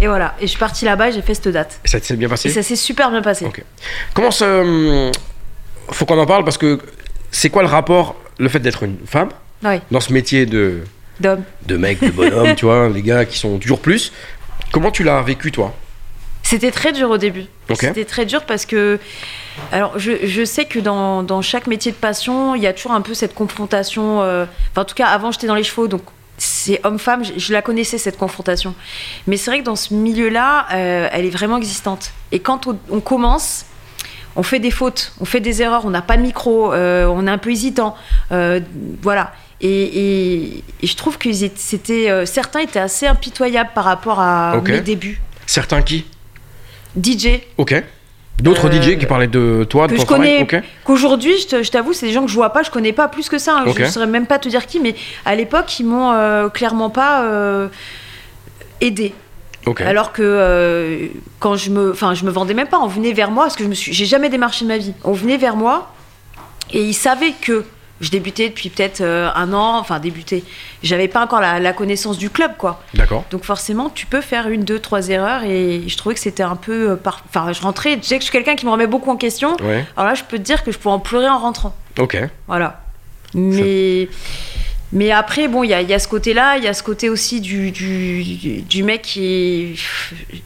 Et 0.00 0.06
voilà. 0.06 0.34
Et 0.40 0.42
je 0.42 0.50
suis 0.50 0.58
partie 0.58 0.84
là-bas 0.84 1.08
et 1.08 1.12
j'ai 1.12 1.22
fait 1.22 1.34
cette 1.34 1.48
date. 1.48 1.80
Et 1.84 1.88
ça 1.88 2.00
s'est 2.00 2.16
bien 2.16 2.28
passé 2.28 2.48
Et 2.48 2.52
ça 2.52 2.62
s'est 2.62 2.76
super 2.76 3.10
bien 3.10 3.22
passé. 3.22 3.46
Comment 4.14 4.30
ça. 4.30 4.46
Hum, 4.60 5.10
faut 5.90 6.04
qu'on 6.04 6.18
en 6.18 6.26
parle 6.26 6.44
parce 6.44 6.58
que 6.58 6.78
c'est 7.30 7.50
quoi 7.50 7.62
le 7.62 7.68
rapport, 7.68 8.16
le 8.38 8.48
fait 8.48 8.60
d'être 8.60 8.82
une 8.82 8.98
femme 9.06 9.30
dans 9.90 10.00
ce 10.00 10.12
métier 10.12 10.46
de. 10.46 10.80
D'homme. 11.20 11.42
De 11.66 11.76
mec, 11.76 12.00
de 12.00 12.10
bonhomme, 12.10 12.54
tu 12.54 12.64
vois, 12.64 12.88
les 12.88 13.02
gars 13.02 13.24
qui 13.24 13.38
sont 13.38 13.58
toujours 13.58 13.80
plus. 13.80 14.12
Comment 14.70 14.90
tu 14.90 15.02
l'as 15.02 15.20
vécu, 15.22 15.50
toi? 15.50 15.74
C'était 16.42 16.70
très 16.70 16.92
dur 16.92 17.10
au 17.10 17.18
début. 17.18 17.44
C'était 17.74 18.04
très 18.04 18.24
dur 18.24 18.44
parce 18.44 18.66
que. 18.66 18.98
Alors, 19.72 19.98
je, 19.98 20.12
je 20.24 20.44
sais 20.44 20.64
que 20.66 20.78
dans, 20.78 21.24
dans, 21.24 21.42
chaque 21.42 21.66
métier 21.66 21.90
de 21.90 21.96
passion, 21.96 22.54
il 22.54 22.62
y 22.62 22.66
a 22.66 22.72
toujours 22.72 22.92
un 22.92 23.00
peu 23.00 23.14
cette 23.14 23.34
confrontation. 23.34 24.22
Euh, 24.22 24.46
enfin, 24.70 24.82
en 24.82 24.84
tout 24.84 24.94
cas, 24.94 25.08
avant, 25.08 25.32
j'étais 25.32 25.48
dans 25.48 25.56
les 25.56 25.64
chevaux, 25.64 25.88
donc 25.88 26.02
c'est 26.68 26.80
homme-femme, 26.84 27.22
je, 27.24 27.52
la 27.52 27.62
connaissais 27.62 27.96
cette 27.96 28.18
confrontation. 28.18 28.74
Mais 29.26 29.38
c'est 29.38 29.50
vrai 29.50 29.60
que 29.60 29.64
dans 29.64 29.76
ce 29.76 29.94
milieu-là, 29.94 30.66
euh, 30.74 31.08
elle 31.10 31.24
est 31.24 31.30
vraiment 31.30 31.56
existante. 31.56 32.12
Et 32.30 32.40
quand 32.40 32.68
on, 32.90 33.00
commence, 33.00 33.64
on 34.36 34.42
fait 34.42 34.58
des 34.58 34.70
fautes, 34.70 35.14
on 35.18 35.24
fait 35.24 35.40
des 35.40 35.62
erreurs, 35.62 35.86
on 35.86 35.90
n'a 35.90 36.02
pas 36.02 36.18
de 36.18 36.22
micro, 36.22 36.74
euh, 36.74 37.06
on 37.06 37.26
est 37.26 37.30
un 37.30 37.38
peu 37.38 37.50
hésitant. 37.50 37.96
Euh, 38.32 38.60
voilà. 39.00 39.32
Et, 39.62 40.62
je 40.82 40.94
trouve 40.94 41.16
que 41.16 41.32
c'était, 41.32 42.26
certains 42.26 42.60
étaient 42.60 42.78
assez 42.78 43.06
impitoyables 43.06 43.70
par 43.74 43.84
rapport 43.84 44.20
à 44.20 44.60
mes 44.62 44.80
débuts. 44.80 45.22
Certains 45.46 45.80
qui? 45.80 46.04
DJ. 47.02 47.40
Ok. 47.56 47.82
D'autres 48.42 48.68
euh, 48.68 48.82
DJ 48.82 48.98
qui 48.98 49.06
parlaient 49.06 49.26
de 49.26 49.66
toi, 49.68 49.86
de 49.86 49.94
que 49.94 50.00
je 50.00 50.06
connais, 50.06 50.46
qu'aujourd'hui, 50.84 51.34
je 51.38 51.70
t'avoue, 51.70 51.92
c'est 51.92 52.06
des 52.06 52.12
gens 52.12 52.22
que 52.22 52.30
je 52.30 52.34
vois 52.34 52.50
pas, 52.50 52.62
je 52.62 52.70
connais 52.70 52.92
pas 52.92 53.08
plus 53.08 53.28
que 53.28 53.38
ça. 53.38 53.58
Hein. 53.58 53.64
Je 53.76 53.82
ne 53.82 53.88
saurais 53.88 54.06
même 54.06 54.26
pas 54.26 54.38
te 54.38 54.48
dire 54.48 54.66
qui, 54.66 54.80
mais 54.80 54.94
à 55.24 55.34
l'époque, 55.34 55.78
ils 55.80 55.86
m'ont 55.86 56.12
euh, 56.12 56.48
clairement 56.48 56.90
pas 56.90 57.24
euh, 57.24 57.68
aidé. 58.80 59.14
Alors 59.84 60.12
que 60.12 61.10
quand 61.40 61.56
je 61.56 61.68
me, 61.68 61.90
enfin, 61.90 62.14
je 62.14 62.24
me 62.24 62.30
vendais 62.30 62.54
même 62.54 62.68
pas, 62.68 62.78
on 62.78 62.86
venait 62.86 63.12
vers 63.12 63.30
moi 63.30 63.44
parce 63.44 63.56
que 63.56 63.64
je 63.64 63.68
me 63.68 63.74
suis, 63.74 63.92
j'ai 63.92 64.06
jamais 64.06 64.30
démarché 64.30 64.64
de 64.64 64.70
ma 64.70 64.78
vie. 64.78 64.94
On 65.04 65.12
venait 65.12 65.36
vers 65.36 65.56
moi 65.56 65.92
et 66.72 66.82
ils 66.82 66.94
savaient 66.94 67.34
que 67.38 67.66
je 68.00 68.10
débutais 68.10 68.48
depuis 68.48 68.70
peut-être 68.70 69.00
euh, 69.00 69.28
un 69.34 69.52
an, 69.52 69.78
enfin 69.78 69.98
débuté. 69.98 70.44
J'avais 70.82 71.08
pas 71.08 71.22
encore 71.22 71.40
la, 71.40 71.72
connaissance 71.72 72.18
du 72.18 72.30
club, 72.30 72.52
quoi. 72.56 72.82
D'accord. 72.94 73.24
Donc 73.30 73.44
forcément, 73.44 73.90
tu 73.90 74.06
peux 74.06 74.20
faire 74.20 74.48
une, 74.48 74.62
deux, 74.62 74.78
trois 74.78 75.08
erreurs 75.08 75.42
et 75.42 75.82
je 75.86 75.96
trouvais 75.96 76.14
que 76.14 76.20
c'était 76.20 76.42
un 76.42 76.56
peu. 76.56 76.90
Euh, 76.90 76.96
enfin, 77.28 77.52
je 77.52 77.60
rentrais, 77.60 77.98
je 78.00 78.06
sais 78.06 78.16
que 78.16 78.20
je 78.22 78.30
suis 78.30 78.32
quelqu'un 78.32 78.56
qui 78.56 78.66
me 78.66 78.70
remet 78.70 78.86
beaucoup 78.86 79.10
en 79.10 79.16
question. 79.16 79.56
Alors 79.96 80.08
là, 80.08 80.14
je 80.14 80.22
peux 80.24 80.38
te 80.38 80.42
dire 80.42 80.62
que 80.62 80.70
je 80.72 80.78
pourrais 80.78 80.94
en 80.94 81.00
pleurer 81.00 81.28
en 81.28 81.38
rentrant. 81.38 81.74
Ok. 81.98 82.16
Voilà. 82.46 82.80
Mais. 83.34 84.08
Mais 84.90 85.10
après, 85.10 85.48
bon, 85.48 85.64
il 85.64 85.66
y, 85.66 85.84
y 85.84 85.92
a, 85.92 85.98
ce 85.98 86.08
côté-là, 86.08 86.56
il 86.56 86.64
y 86.64 86.66
a 86.66 86.72
ce 86.72 86.82
côté 86.82 87.10
aussi 87.10 87.42
du, 87.42 87.70
du, 87.72 88.62
du 88.62 88.82
mec 88.82 89.02
qui. 89.02 89.78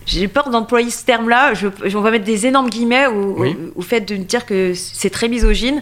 J'ai 0.05 0.27
peur 0.27 0.51
d'employer 0.51 0.91
ce 0.91 1.05
terme-là. 1.05 1.55
Je, 1.55 1.69
on 1.97 2.01
va 2.01 2.11
mettre 2.11 2.25
des 2.25 2.47
énormes 2.47 2.69
guillemets 2.69 3.07
au, 3.07 3.45
au 3.77 3.83
fait 3.83 4.01
de 4.01 4.17
me 4.17 4.25
dire 4.25 4.45
que 4.45 4.75
c'est 4.75 5.11
très 5.11 5.29
misogyne. 5.29 5.81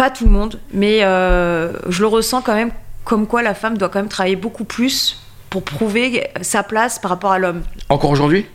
Pas 0.00 0.08
tout 0.08 0.24
le 0.24 0.30
monde, 0.30 0.58
mais 0.72 1.04
euh, 1.04 1.74
je 1.90 2.00
le 2.00 2.06
ressens 2.06 2.40
quand 2.40 2.54
même 2.54 2.70
comme 3.04 3.26
quoi 3.26 3.42
la 3.42 3.52
femme 3.52 3.76
doit 3.76 3.90
quand 3.90 3.98
même 3.98 4.08
travailler 4.08 4.34
beaucoup 4.34 4.64
plus 4.64 5.20
pour 5.50 5.62
prouver 5.62 6.26
sa 6.40 6.62
place 6.62 6.98
par 6.98 7.10
rapport 7.10 7.32
à 7.32 7.38
l'homme. 7.38 7.64
Encore 7.90 8.08
aujourd'hui? 8.08 8.46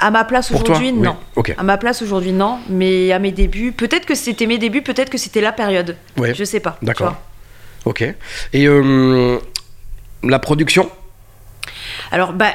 À 0.00 0.10
ma 0.10 0.24
place 0.24 0.50
aujourd'hui, 0.50 0.92
non. 0.92 1.16
Oui. 1.36 1.54
À 1.56 1.62
ma 1.62 1.78
place 1.78 2.02
aujourd'hui, 2.02 2.32
non. 2.32 2.58
Mais 2.68 3.12
à 3.12 3.20
mes 3.20 3.30
débuts, 3.30 3.70
peut-être 3.70 4.06
que 4.06 4.16
c'était 4.16 4.46
mes 4.46 4.58
débuts, 4.58 4.82
peut-être 4.82 5.08
que 5.08 5.18
c'était 5.18 5.40
la 5.40 5.52
période. 5.52 5.96
Ouais. 6.16 6.34
Je 6.34 6.42
sais 6.42 6.58
pas. 6.58 6.78
D'accord. 6.82 7.14
Ok. 7.84 8.02
Et 8.52 8.66
euh, 8.66 9.38
la 10.24 10.40
production? 10.40 10.90
Alors, 12.10 12.32
bah, 12.32 12.50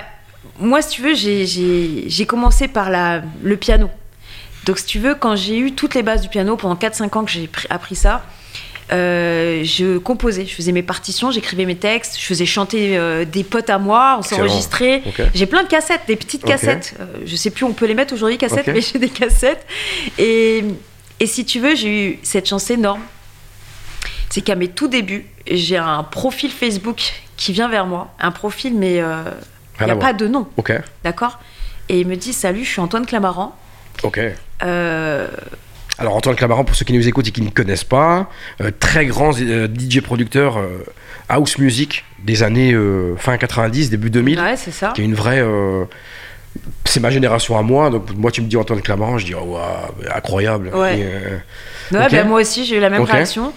moi, 0.60 0.82
si 0.82 0.98
tu 0.98 1.02
veux, 1.02 1.14
j'ai 1.14 2.26
commencé 2.26 2.68
par 2.68 2.90
la, 2.90 3.22
le 3.42 3.56
piano. 3.56 3.90
Donc, 4.66 4.80
si 4.80 4.86
tu 4.86 5.00
veux, 5.00 5.16
quand 5.16 5.36
j'ai 5.36 5.58
eu 5.58 5.74
toutes 5.74 5.96
les 5.96 6.04
bases 6.04 6.22
du 6.22 6.30
piano 6.30 6.58
pendant 6.58 6.76
4-5 6.76 7.18
ans 7.18 7.24
que 7.24 7.32
j'ai 7.32 7.50
appris 7.70 7.96
ça, 7.96 8.24
euh, 8.92 9.64
je 9.64 9.98
composais, 9.98 10.46
je 10.46 10.54
faisais 10.54 10.72
mes 10.72 10.84
partitions, 10.84 11.32
j'écrivais 11.32 11.66
mes 11.66 11.76
textes, 11.76 12.20
je 12.20 12.26
faisais 12.26 12.46
chanter 12.46 12.98
euh, 12.98 13.26
des 13.26 13.44
potes 13.44 13.70
à 13.70 13.80
moi, 13.80 14.18
on 14.20 14.22
s'enregistrait. 14.22 15.02
J'ai 15.34 15.46
plein 15.48 15.64
de 15.64 15.68
cassettes, 15.68 16.02
des 16.08 16.16
petites 16.16 16.44
cassettes. 16.44 16.96
Euh, 17.00 17.06
je 17.26 17.36
sais 17.36 17.50
plus, 17.50 17.66
on 17.66 17.74
peut 17.74 17.86
les 17.86 17.96
mettre 17.96 18.14
aujourd'hui, 18.14 18.38
cassettes, 18.38 18.68
mais 18.68 18.82
j'ai 18.82 19.00
des 19.00 19.10
cassettes. 19.10 19.66
Et, 20.18 20.64
et, 21.20 21.26
si 21.26 21.46
tu 21.46 21.60
veux, 21.60 21.76
j'ai 21.76 22.10
eu 22.10 22.20
cette 22.22 22.48
chance 22.48 22.70
énorme. 22.70 23.02
C'est 24.30 24.42
qu'à 24.42 24.56
mes 24.56 24.68
tout 24.68 24.88
débuts, 24.88 25.28
j'ai 25.50 25.78
un 25.78 26.04
profil 26.04 26.52
Facebook 26.52 27.14
qui 27.38 27.54
vient 27.54 27.70
vers 27.70 27.88
moi. 27.88 28.14
Un 28.20 28.32
profil, 28.32 28.76
mais 28.76 28.98
il 28.98 29.86
n'y 29.86 29.92
a 29.92 29.96
pas 29.96 30.14
de 30.14 30.28
nom. 30.28 30.48
D'accord? 31.04 31.40
Et 31.90 32.00
il 32.02 32.08
me 32.08 32.16
dit 32.16 32.34
Salut, 32.34 32.64
je 32.64 32.70
suis 32.70 32.82
Antoine 32.82 33.06
Clamaran. 33.06 33.56
Ok. 34.04 34.20
Euh, 34.64 35.28
Alors 35.98 36.16
Antoine 36.16 36.36
Clamaran, 36.36 36.64
pour 36.64 36.76
ceux 36.76 36.86
qui 36.86 36.94
nous 36.94 37.08
écoutent 37.08 37.28
et 37.28 37.32
qui 37.32 37.42
ne 37.42 37.50
connaissent 37.50 37.84
pas, 37.84 38.30
euh, 38.62 38.72
très 38.80 39.06
grand 39.06 39.32
euh, 39.40 39.68
DJ 39.68 40.02
producteur 40.02 40.60
house 41.30 41.58
music 41.58 42.06
des 42.24 42.44
années 42.44 42.76
fin 43.18 43.38
90, 43.38 43.90
début 43.90 44.10
2000. 44.10 44.40
Ouais, 44.40 44.58
c'est 44.58 44.72
ça. 44.72 44.92
Qui 44.96 45.02
est 45.02 45.06
une 45.06 45.16
vraie... 45.16 45.44
c'est 46.86 47.00
ma 47.00 47.10
génération 47.10 47.58
à 47.58 47.62
moi, 47.62 47.90
donc 47.90 48.12
moi 48.16 48.32
tu 48.32 48.42
me 48.42 48.48
dis 48.48 48.58
Antoine 48.58 48.82
Clamaran, 48.82 49.18
je 49.18 49.26
dis 49.26 49.34
oh, 49.36 49.58
incroyable. 50.14 50.72
Ouais. 50.74 51.42
Ben, 51.92 52.28
moi 52.28 52.42
aussi 52.42 52.66
j'ai 52.66 52.78
eu 52.78 52.80
la 52.80 52.90
même 52.90 53.04
réaction. 53.04 53.54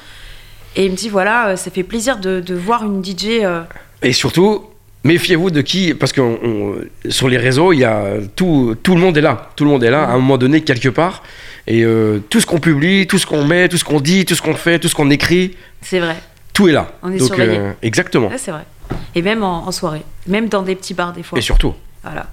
Et 0.77 0.85
il 0.85 0.93
me 0.93 0.97
dit 0.97 1.09
voilà, 1.09 1.57
ça 1.57 1.71
fait 1.71 1.83
plaisir 1.83 2.19
de, 2.19 2.41
de 2.41 2.55
voir 2.55 2.85
une 2.85 3.05
DJ. 3.05 3.43
Et 4.03 4.13
surtout, 4.13 4.65
méfiez-vous 5.05 5.51
de 5.51 5.61
qui, 5.63 5.95
parce 5.95 6.13
que 6.13 6.21
sur 7.09 7.29
les 7.29 7.39
réseaux, 7.39 7.73
il 7.73 7.79
y 7.81 7.85
a 7.85 8.05
tout, 8.37 8.77
tout 8.83 8.95
le 8.95 9.01
monde 9.01 9.17
est 9.17 9.21
là, 9.23 9.51
tout 9.57 9.65
le 9.65 9.71
monde 9.71 9.85
est 9.85 9.91
là 9.91 10.05
à 10.05 10.11
un 10.13 10.17
moment 10.19 10.39
donné 10.39 10.63
quelque 10.63 10.89
part, 10.89 11.23
et 11.67 11.85
euh, 11.85 12.19
tout 12.31 12.41
ce 12.41 12.47
qu'on 12.47 12.61
publie, 12.61 13.07
tout 13.07 13.19
ce 13.19 13.27
qu'on 13.27 13.45
met, 13.45 13.69
tout 13.69 13.77
ce 13.79 13.85
qu'on 13.85 14.01
dit, 14.01 14.25
tout 14.25 14.35
ce 14.35 14.43
qu'on 14.43 14.55
fait, 14.55 14.79
tout 14.79 14.89
ce 14.89 14.95
qu'on 14.95 15.11
écrit, 15.11 15.55
c'est 15.81 16.01
vrai. 16.01 16.17
Tout 16.53 16.67
est 16.69 16.73
là. 16.73 16.91
On 17.03 17.13
est 17.13 17.19
Donc, 17.19 17.39
euh, 17.39 17.73
exactement. 17.83 18.31
c'est 18.37 18.51
vrai. 18.51 18.65
Et 19.15 19.23
même 19.23 19.45
en, 19.45 19.71
soirée, 19.71 20.03
même 20.27 20.49
dans 20.49 20.63
des 20.63 20.75
petits 20.75 20.95
bars 20.95 21.13
des 21.13 21.23
fois. 21.23 21.39
Et 21.39 21.43
surtout. 21.43 21.73
Voilà. 22.03 22.27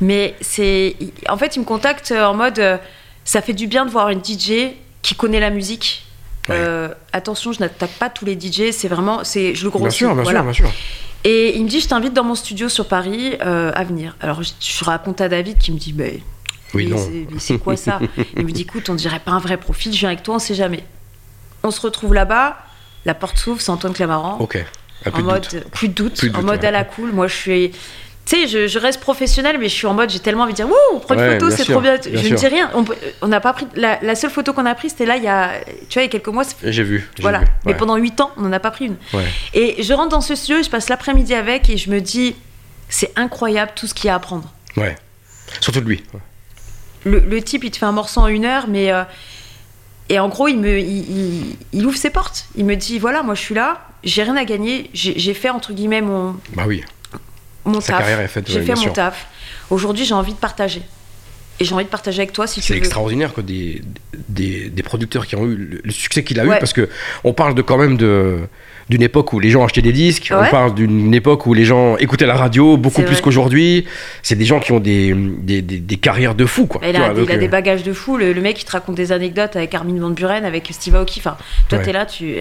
Mais 0.00 0.34
c'est. 0.40 0.94
En 1.28 1.36
fait, 1.36 1.56
il 1.56 1.60
me 1.60 1.64
contacte 1.64 2.12
en 2.12 2.34
mode. 2.34 2.58
euh, 2.60 2.76
ça 3.24 3.40
fait 3.40 3.52
du 3.54 3.66
bien 3.66 3.84
de 3.86 3.90
voir 3.90 4.10
une 4.10 4.20
DJ 4.22 4.74
qui 5.02 5.14
connaît 5.16 5.40
la 5.40 5.50
musique. 5.50 6.04
Ouais. 6.48 6.56
Euh, 6.58 6.88
attention, 7.12 7.52
je 7.52 7.60
n'attaque 7.60 7.92
pas 7.98 8.10
tous 8.10 8.26
les 8.26 8.34
DJ, 8.38 8.70
c'est 8.70 8.86
vraiment. 8.88 9.24
c'est 9.24 9.54
Je 9.54 9.64
le 9.64 9.70
Bien 9.70 9.80
grossis. 9.80 9.96
sûr, 9.96 10.14
bien 10.14 10.22
voilà. 10.22 10.40
sûr, 10.40 10.44
bien 10.44 10.52
sûr. 10.52 10.70
Et 11.24 11.56
il 11.56 11.64
me 11.64 11.68
dit 11.68 11.80
Je 11.80 11.88
t'invite 11.88 12.12
dans 12.12 12.24
mon 12.24 12.34
studio 12.34 12.68
sur 12.68 12.86
Paris 12.86 13.34
euh, 13.44 13.72
à 13.74 13.84
venir. 13.84 14.16
Alors, 14.20 14.42
je, 14.42 14.52
je 14.60 14.84
raconte 14.84 15.20
à 15.20 15.28
David 15.28 15.58
qui 15.58 15.72
me 15.72 15.78
dit 15.78 15.92
Mais 15.96 16.20
Oui, 16.74 16.86
mais 16.86 16.96
non. 16.96 17.38
c'est- 17.38 17.58
quoi 17.58 17.76
ça? 17.76 17.98
Il 18.36 18.44
me 18.44 18.52
dit 18.52 18.62
écoute, 18.62 18.88
on 18.90 18.94
dirait 18.94 19.20
pas 19.20 19.30
un 19.32 19.38
vrai 19.38 19.56
profil, 19.56 19.92
je 19.92 19.98
viens 20.00 20.10
avec 20.10 20.22
toi, 20.22 20.34
on 20.36 20.38
sait 20.38 20.54
jamais. 20.54 20.84
On 21.62 21.70
se 21.70 21.80
retrouve 21.80 22.12
là-bas, 22.14 22.58
la 23.06 23.14
porte 23.14 23.38
s'ouvre, 23.38 23.60
c'est 23.60 23.70
Antoine 23.70 23.94
Clamaran. 23.94 24.36
Ok. 24.40 24.62
Peu 25.04 25.10
en 25.10 25.18
de 25.18 25.22
mode 25.22 25.42
doute. 25.50 25.64
plus 25.70 25.88
de 25.88 25.94
doute, 25.94 26.16
Plus 26.18 26.30
en 26.30 26.32
doute, 26.34 26.42
mode 26.44 26.60
ouais. 26.60 26.66
à 26.66 26.70
la 26.70 26.84
cool. 26.84 27.12
Moi, 27.12 27.26
je 27.26 27.34
suis. 27.34 27.72
Tu 28.26 28.36
sais, 28.36 28.48
je, 28.48 28.66
je 28.68 28.78
reste 28.78 29.00
professionnelle, 29.00 29.58
mais 29.58 29.68
je 29.68 29.74
suis 29.74 29.86
en 29.86 29.92
mode, 29.92 30.08
j'ai 30.08 30.18
tellement 30.18 30.44
envie 30.44 30.52
de 30.52 30.56
dire, 30.56 30.66
wouh, 30.66 30.98
prends 31.00 31.14
une 31.14 31.20
Ouais, 31.20 31.38
photo, 31.38 31.50
c'est 31.54 31.64
trop 31.64 31.80
bien. 31.80 31.98
bien 31.98 32.22
je 32.22 32.28
ne 32.30 32.34
dis 32.36 32.46
rien. 32.46 32.70
On 32.74 32.84
On 33.20 33.28
n'a 33.28 33.40
pas 33.40 33.52
pris. 33.52 33.66
La, 33.74 33.98
la 34.02 34.14
seule 34.14 34.30
photo 34.30 34.54
qu'on 34.54 34.64
a 34.64 34.74
prise, 34.74 34.92
c'était 34.92 35.04
là, 35.04 35.16
il 35.18 35.24
y 35.24 35.28
a, 35.28 35.52
tu 35.90 35.94
vois, 35.98 36.02
il 36.02 36.06
y 36.06 36.08
a 36.08 36.08
quelques 36.08 36.28
mois. 36.28 36.44
J'ai 36.62 36.82
vu. 36.84 37.10
Voilà. 37.20 37.40
vu, 37.40 37.46
Mais 37.66 37.74
pendant 37.74 37.96
8 37.96 38.20
ans, 38.22 38.30
on 38.38 38.42
n'en 38.42 38.52
a 38.52 38.60
pas 38.60 38.70
pris 38.70 38.86
une. 38.86 38.96
Ouais. 39.12 39.24
Et 39.52 39.82
je 39.82 39.92
rentre 39.92 40.08
dans 40.10 40.22
ce 40.22 40.34
studio, 40.34 40.62
je 40.62 40.70
passe 40.70 40.88
l'après-midi 40.88 41.34
avec, 41.34 41.68
et 41.68 41.76
je 41.76 41.90
me 41.90 42.00
dis, 42.00 42.34
c'est 42.88 43.12
incroyable 43.16 43.72
tout 43.76 43.86
ce 43.86 43.92
qu'il 43.92 44.06
y 44.06 44.10
a 44.10 44.14
à 44.14 44.16
apprendre. 44.16 44.50
Ouais. 44.78 44.96
Surtout 45.60 45.80
de 45.82 45.86
lui. 45.88 46.02
le, 47.04 47.18
le 47.18 47.42
type, 47.42 47.62
il 47.64 47.70
te 47.70 47.76
fait 47.76 47.84
un 47.86 47.92
morceau 47.92 48.20
en 48.22 48.28
une 48.28 48.46
heure, 48.46 48.66
mais. 48.68 48.90
euh, 48.90 49.04
et 50.08 50.18
en 50.18 50.28
gros, 50.28 50.48
il, 50.48 50.58
me, 50.58 50.78
il, 50.78 50.86
il- 51.10 51.56
il 51.72 51.86
ouvre 51.86 51.96
ses 51.96 52.10
portes. 52.10 52.46
Il 52.56 52.64
me 52.64 52.74
dit 52.76 52.98
voilà, 52.98 53.22
moi 53.22 53.34
je 53.34 53.40
suis 53.40 53.54
là, 53.54 53.86
j'ai 54.02 54.22
rien 54.22 54.36
à 54.36 54.44
gagner, 54.44 54.90
j'ai 54.92 55.32
fait 55.34 55.48
entre 55.50 55.72
guillemets 55.72 56.02
mon, 56.02 56.36
Bah 56.54 56.64
oui. 56.66 56.84
Mon 57.64 57.80
Sa 57.80 57.94
taf. 57.98 58.08
est 58.20 58.28
faite, 58.28 58.44
J'ai 58.48 58.60
ouais, 58.60 58.66
fait 58.66 58.74
mon 58.74 58.80
sûr. 58.80 58.92
taf. 58.92 59.26
Aujourd'hui, 59.70 60.04
j'ai 60.04 60.14
envie 60.14 60.32
de 60.32 60.38
partager. 60.38 60.82
Et 61.60 61.64
j'ai 61.64 61.72
envie 61.72 61.84
de 61.84 61.88
partager 61.88 62.20
avec 62.20 62.32
toi 62.32 62.48
si 62.48 62.60
tu 62.60 62.66
C'est 62.66 62.72
veux. 62.72 62.78
extraordinaire 62.80 63.32
que 63.32 63.40
des, 63.40 63.80
des, 64.28 64.68
des 64.70 64.82
producteurs 64.82 65.24
qui 65.24 65.36
ont 65.36 65.44
eu 65.46 65.54
le, 65.54 65.80
le 65.84 65.92
succès 65.92 66.24
qu'il 66.24 66.40
a 66.40 66.44
eu 66.44 66.48
parce 66.48 66.72
que 66.72 66.88
on 67.22 67.32
parle 67.32 67.54
de 67.54 67.62
quand 67.62 67.76
même 67.78 67.96
de 67.96 68.40
d'une 68.90 69.00
époque 69.02 69.32
où 69.32 69.40
les 69.40 69.48
gens 69.48 69.64
achetaient 69.64 69.80
des 69.80 69.92
disques, 69.92 70.30
on 70.36 70.44
parle 70.50 70.74
d'une 70.74 71.14
époque 71.14 71.46
où 71.46 71.54
les 71.54 71.64
gens 71.64 71.96
écoutaient 71.96 72.26
la 72.26 72.34
radio 72.36 72.76
beaucoup 72.76 72.96
C'est 73.00 73.06
plus 73.06 73.20
qu'aujourd'hui. 73.22 73.86
C'est 74.22 74.34
des 74.34 74.44
gens 74.44 74.60
qui 74.60 74.72
ont 74.72 74.80
des, 74.80 75.14
des, 75.14 75.62
des, 75.62 75.96
carrières 75.96 76.34
de 76.34 76.44
fous 76.44 76.66
quoi. 76.66 76.82
Il 76.84 76.94
a, 76.96 76.98
vois, 76.98 77.08
donc, 77.14 77.24
il 77.28 77.32
a 77.32 77.38
des 77.38 77.46
euh, 77.46 77.48
bagages 77.48 77.82
de 77.82 77.92
fou. 77.94 78.18
Le, 78.18 78.34
le 78.34 78.40
mec, 78.42 78.60
il 78.60 78.64
te 78.66 78.72
raconte 78.72 78.96
des 78.96 79.10
anecdotes 79.12 79.56
avec 79.56 79.74
Armin 79.74 79.98
Van 80.00 80.10
Buren, 80.10 80.44
avec 80.44 80.68
Steve 80.70 80.96
Aoki. 80.96 81.20
Enfin, 81.20 81.38
toi, 81.70 81.78
Ouais. 81.78 81.84
t'es 81.84 81.92
là, 81.92 82.04
tu. 82.04 82.34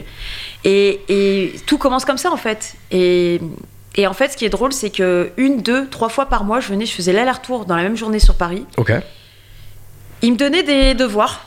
Et, 0.65 0.99
et 1.07 1.53
tout 1.65 1.77
commence 1.77 2.03
comme 2.03 2.17
ça, 2.17 2.29
en 2.29 2.35
fait. 2.37 2.75
Et, 2.91 3.39
et 3.95 4.07
en 4.07 4.13
fait, 4.13 4.29
ce 4.31 4.37
qui 4.37 4.45
est 4.45 4.49
drôle, 4.49 4.73
c'est 4.73 4.89
que 4.89 5.31
une, 5.37 5.61
deux, 5.61 5.87
trois 5.89 6.09
fois 6.09 6.25
par 6.27 6.43
mois, 6.43 6.59
je 6.59 6.69
venais, 6.69 6.85
je 6.85 6.93
faisais 6.93 7.13
l'aller-retour 7.13 7.65
dans 7.65 7.75
la 7.75 7.83
même 7.83 7.95
journée 7.97 8.19
sur 8.19 8.35
Paris. 8.35 8.65
Ok. 8.77 8.91
Il 10.21 10.31
me 10.33 10.37
donnait 10.37 10.63
des 10.63 10.93
devoirs. 10.93 11.45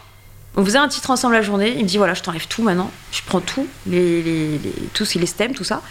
On 0.56 0.64
faisait 0.64 0.78
un 0.78 0.88
titre 0.88 1.10
ensemble 1.10 1.34
la 1.34 1.42
journée. 1.42 1.74
Il 1.76 1.82
me 1.84 1.88
dit 1.88 1.98
voilà, 1.98 2.14
je 2.14 2.22
t'enlève 2.22 2.46
tout 2.46 2.62
maintenant. 2.62 2.90
Je 3.12 3.20
prends 3.26 3.40
tout, 3.40 3.66
les, 3.86 4.22
les, 4.22 4.58
les, 4.58 4.72
est 5.00 5.14
les 5.16 5.26
stems, 5.26 5.54
tout 5.54 5.64
ça. 5.64 5.82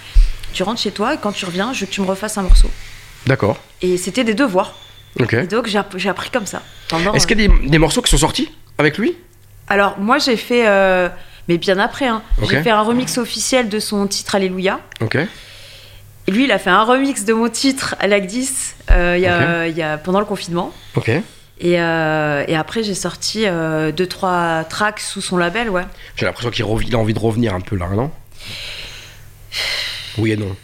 Tu 0.54 0.64
rentres 0.64 0.82
chez 0.82 0.92
toi 0.92 1.14
et 1.14 1.18
quand 1.18 1.32
tu 1.32 1.46
reviens, 1.46 1.74
je 1.74 1.82
veux 1.82 1.86
que 1.88 1.92
tu 1.92 2.02
me 2.02 2.06
refasses 2.08 2.38
un 2.38 2.44
morceau. 2.44 2.70
D'accord. 3.28 3.58
Et 3.82 3.98
c'était 3.98 4.24
des 4.24 4.34
devoirs. 4.34 4.76
Ok. 5.20 5.34
Et 5.34 5.48
donc 5.48 5.68
j'ai 5.68 5.78
app- 5.78 5.98
j'ai 5.98 6.10
appris 6.10 6.30
comme 6.30 6.46
ça. 6.46 6.62
Est-ce 7.14 7.28
qu'il 7.28 7.40
y 7.40 7.46
a 7.46 7.48
des, 7.48 7.68
des 7.68 7.78
morceaux 7.78 8.02
qui 8.02 8.12
sont 8.12 8.18
sortis 8.18 8.50
avec 8.78 8.98
lui? 8.98 9.18
Alors 9.68 9.98
moi 10.00 10.18
j'ai 10.20 10.38
fait, 10.38 10.68
euh, 10.68 11.10
mais 11.48 11.58
bien 11.58 11.80
après, 11.80 12.08
hein, 12.08 12.22
Ok. 12.42 12.50
j'ai 12.52 12.62
fait 12.62 12.70
un 12.70 12.82
remix 12.82 13.18
officiel 13.18 13.68
de 13.70 13.80
son 13.80 14.06
titre 14.08 14.36
Alléluia. 14.36 14.80
Ok. 15.02 15.18
Et 16.28 16.32
lui 16.32 16.46
il 16.46 16.52
a 16.52 16.58
fait 16.60 16.70
un 16.72 16.84
remix 16.84 17.24
de 17.26 17.34
mon 17.34 17.50
titre 17.50 17.96
à 18.00 18.08
l'Agdis 18.08 18.50
euh, 18.92 19.14
il 19.18 19.22
y 19.24 19.28
a- 19.28 19.68
il 19.68 19.78
y 19.78 19.82
a- 19.82 19.98
pendant 19.98 20.20
le 20.20 20.26
confinement. 20.26 20.72
Ok. 20.96 21.10
Et, 21.10 21.80
euh, 21.80 22.44
et 22.48 22.56
après 22.56 22.84
j'ai 22.84 22.96
sorti 22.96 23.46
euh, 23.46 23.92
deux 23.92 24.08
trois 24.08 24.64
tracks 24.66 25.00
sous 25.00 25.22
son 25.22 25.38
label, 25.38 25.70
ouais. 25.70 25.86
J'ai 26.16 26.26
l'impression 26.26 26.50
qu'il 26.52 26.66
a 26.66 26.98
envie 26.98 27.14
de 27.14 27.20
revenir 27.20 27.54
un 27.54 27.62
peu 27.62 27.76
là, 27.78 27.88
non? 27.90 28.12
Oui 30.18 30.32
et 30.32 30.38
non. 30.38 30.56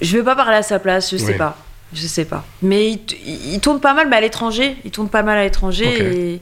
Je 0.00 0.16
vais 0.16 0.22
pas 0.22 0.36
parler 0.36 0.56
à 0.56 0.62
sa 0.62 0.78
place, 0.78 1.10
je 1.10 1.16
sais 1.16 1.32
Oui. 1.32 1.38
pas. 1.38 1.56
Je 1.94 2.06
sais 2.06 2.24
pas. 2.26 2.44
Mais 2.62 3.00
il, 3.26 3.60
tourne 3.60 3.80
pas 3.80 3.94
mal 3.94 4.08
mais 4.08 4.16
à 4.16 4.20
l'étranger. 4.20 4.76
Il 4.84 4.90
tourne 4.90 5.08
pas 5.08 5.22
mal 5.22 5.38
à 5.38 5.42
l'étranger 5.44 5.86
Ok. 5.88 6.00
et 6.00 6.40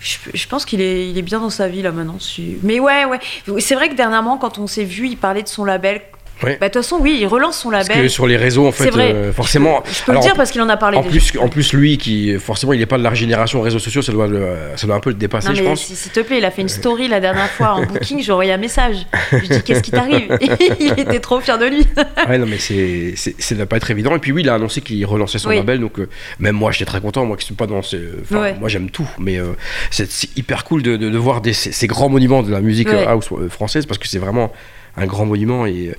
je, 0.00 0.46
pense 0.48 0.64
qu'il 0.64 0.80
est, 0.80 1.08
il 1.08 1.16
est 1.16 1.22
bien 1.22 1.38
dans 1.40 1.50
sa 1.50 1.68
vie 1.68 1.82
là 1.82 1.92
maintenant. 1.92 2.18
Mais 2.62 2.80
ouais, 2.80 3.04
ouais. 3.04 3.20
C'est 3.60 3.74
vrai 3.76 3.88
que 3.88 3.94
dernièrement, 3.94 4.36
quand 4.36 4.58
on 4.58 4.66
s'est 4.66 4.84
vu, 4.84 5.06
il 5.08 5.16
parlait 5.16 5.42
de 5.42 5.48
son 5.48 5.64
label. 5.64 6.02
Ouais. 6.42 6.58
Bah, 6.60 6.68
de 6.68 6.72
toute 6.72 6.82
façon, 6.82 6.98
oui, 7.00 7.16
il 7.20 7.26
relance 7.26 7.58
son 7.60 7.70
Parce 7.70 7.86
que 7.88 7.92
label. 7.94 8.10
sur 8.10 8.26
les 8.26 8.36
réseaux, 8.36 8.66
en 8.66 8.72
fait, 8.72 8.90
vrai. 8.90 9.12
euh, 9.14 9.32
forcément. 9.32 9.82
Je 9.86 10.02
peux 10.04 10.10
alors, 10.10 10.22
le 10.22 10.26
dire 10.28 10.36
parce 10.36 10.50
qu'il 10.50 10.60
en 10.60 10.68
a 10.68 10.76
parlé 10.76 10.98
En 10.98 11.02
déjà. 11.02 11.12
plus, 11.30 11.38
en 11.38 11.48
plus, 11.48 11.72
lui, 11.72 11.96
qui 11.96 12.36
forcément, 12.38 12.72
il 12.72 12.80
n'est 12.80 12.86
pas 12.86 12.98
de 12.98 13.02
la 13.04 13.14
génération 13.14 13.60
réseaux 13.60 13.78
sociaux, 13.78 14.02
ça 14.02 14.12
doit, 14.12 14.26
le- 14.26 14.48
ça 14.76 14.86
doit 14.86 14.96
un 14.96 15.00
peu 15.00 15.10
le 15.10 15.16
dépasser, 15.16 15.48
Non, 15.50 15.54
je 15.54 15.62
pense. 15.62 15.80
s'il 15.84 16.10
te 16.12 16.20
plaît, 16.20 16.38
il 16.38 16.44
a 16.44 16.50
fait 16.50 16.62
une 16.62 16.68
story 16.68 17.06
la 17.08 17.20
dernière 17.20 17.48
fois 17.50 17.74
en 17.74 17.82
booking, 17.86 18.20
j'ai 18.22 18.32
envoyé 18.32 18.52
un 18.52 18.56
message. 18.58 18.96
Je 19.30 19.36
lui 19.36 19.46
ai 19.46 19.48
dit 19.48 19.62
qu'est-ce 19.64 19.80
qui 19.82 19.90
t'arrive? 19.92 20.36
Il 20.80 20.98
était 20.98 21.20
trop 21.20 21.40
fier 21.40 21.56
de 21.58 21.66
lui. 21.66 21.86
Ouais, 22.28 22.36
non, 22.38 22.46
mais 22.46 22.58
c'est, 22.58 23.14
c'est, 23.16 23.40
ça 23.40 23.54
doit 23.54 23.66
pas 23.66 23.76
être 23.76 23.90
évident. 23.90 24.14
Et 24.16 24.18
puis, 24.18 24.32
oui, 24.32 24.42
il 24.42 24.48
a 24.48 24.54
annoncé 24.54 24.80
qu'il 24.80 25.04
relançait 25.06 25.38
son 25.38 25.50
Oui. 25.50 25.56
label, 25.56 25.78
donc 25.80 25.98
euh, 26.00 26.08
même 26.40 26.56
moi, 26.56 26.72
j'étais 26.72 26.84
très 26.84 27.00
content. 27.00 27.24
Moi, 27.24 27.36
qui 27.36 27.46
suis 27.46 27.54
pas 27.54 27.66
dans 27.66 27.82
ces, 27.82 28.00
Ouais. 28.32 28.54
moi, 28.58 28.68
j'aime 28.68 28.90
tout, 28.90 29.08
mais 29.18 29.38
euh, 29.38 29.52
c'est, 29.90 30.08
hyper 30.36 30.64
cool 30.64 30.82
de, 30.82 30.96
de, 30.96 31.08
de 31.10 31.18
voir 31.18 31.40
des, 31.40 31.52
ces, 31.52 31.70
ces 31.72 31.86
grands 31.86 32.08
monuments 32.08 32.42
de 32.42 32.50
la 32.50 32.60
musique 32.60 32.88
house 32.88 33.28
française 33.50 33.86
parce 33.86 33.98
que 33.98 34.08
c'est 34.08 34.18
vraiment 34.18 34.52
un 34.96 35.06
grand 35.06 35.26
monument 35.26 35.66
et, 35.66 35.94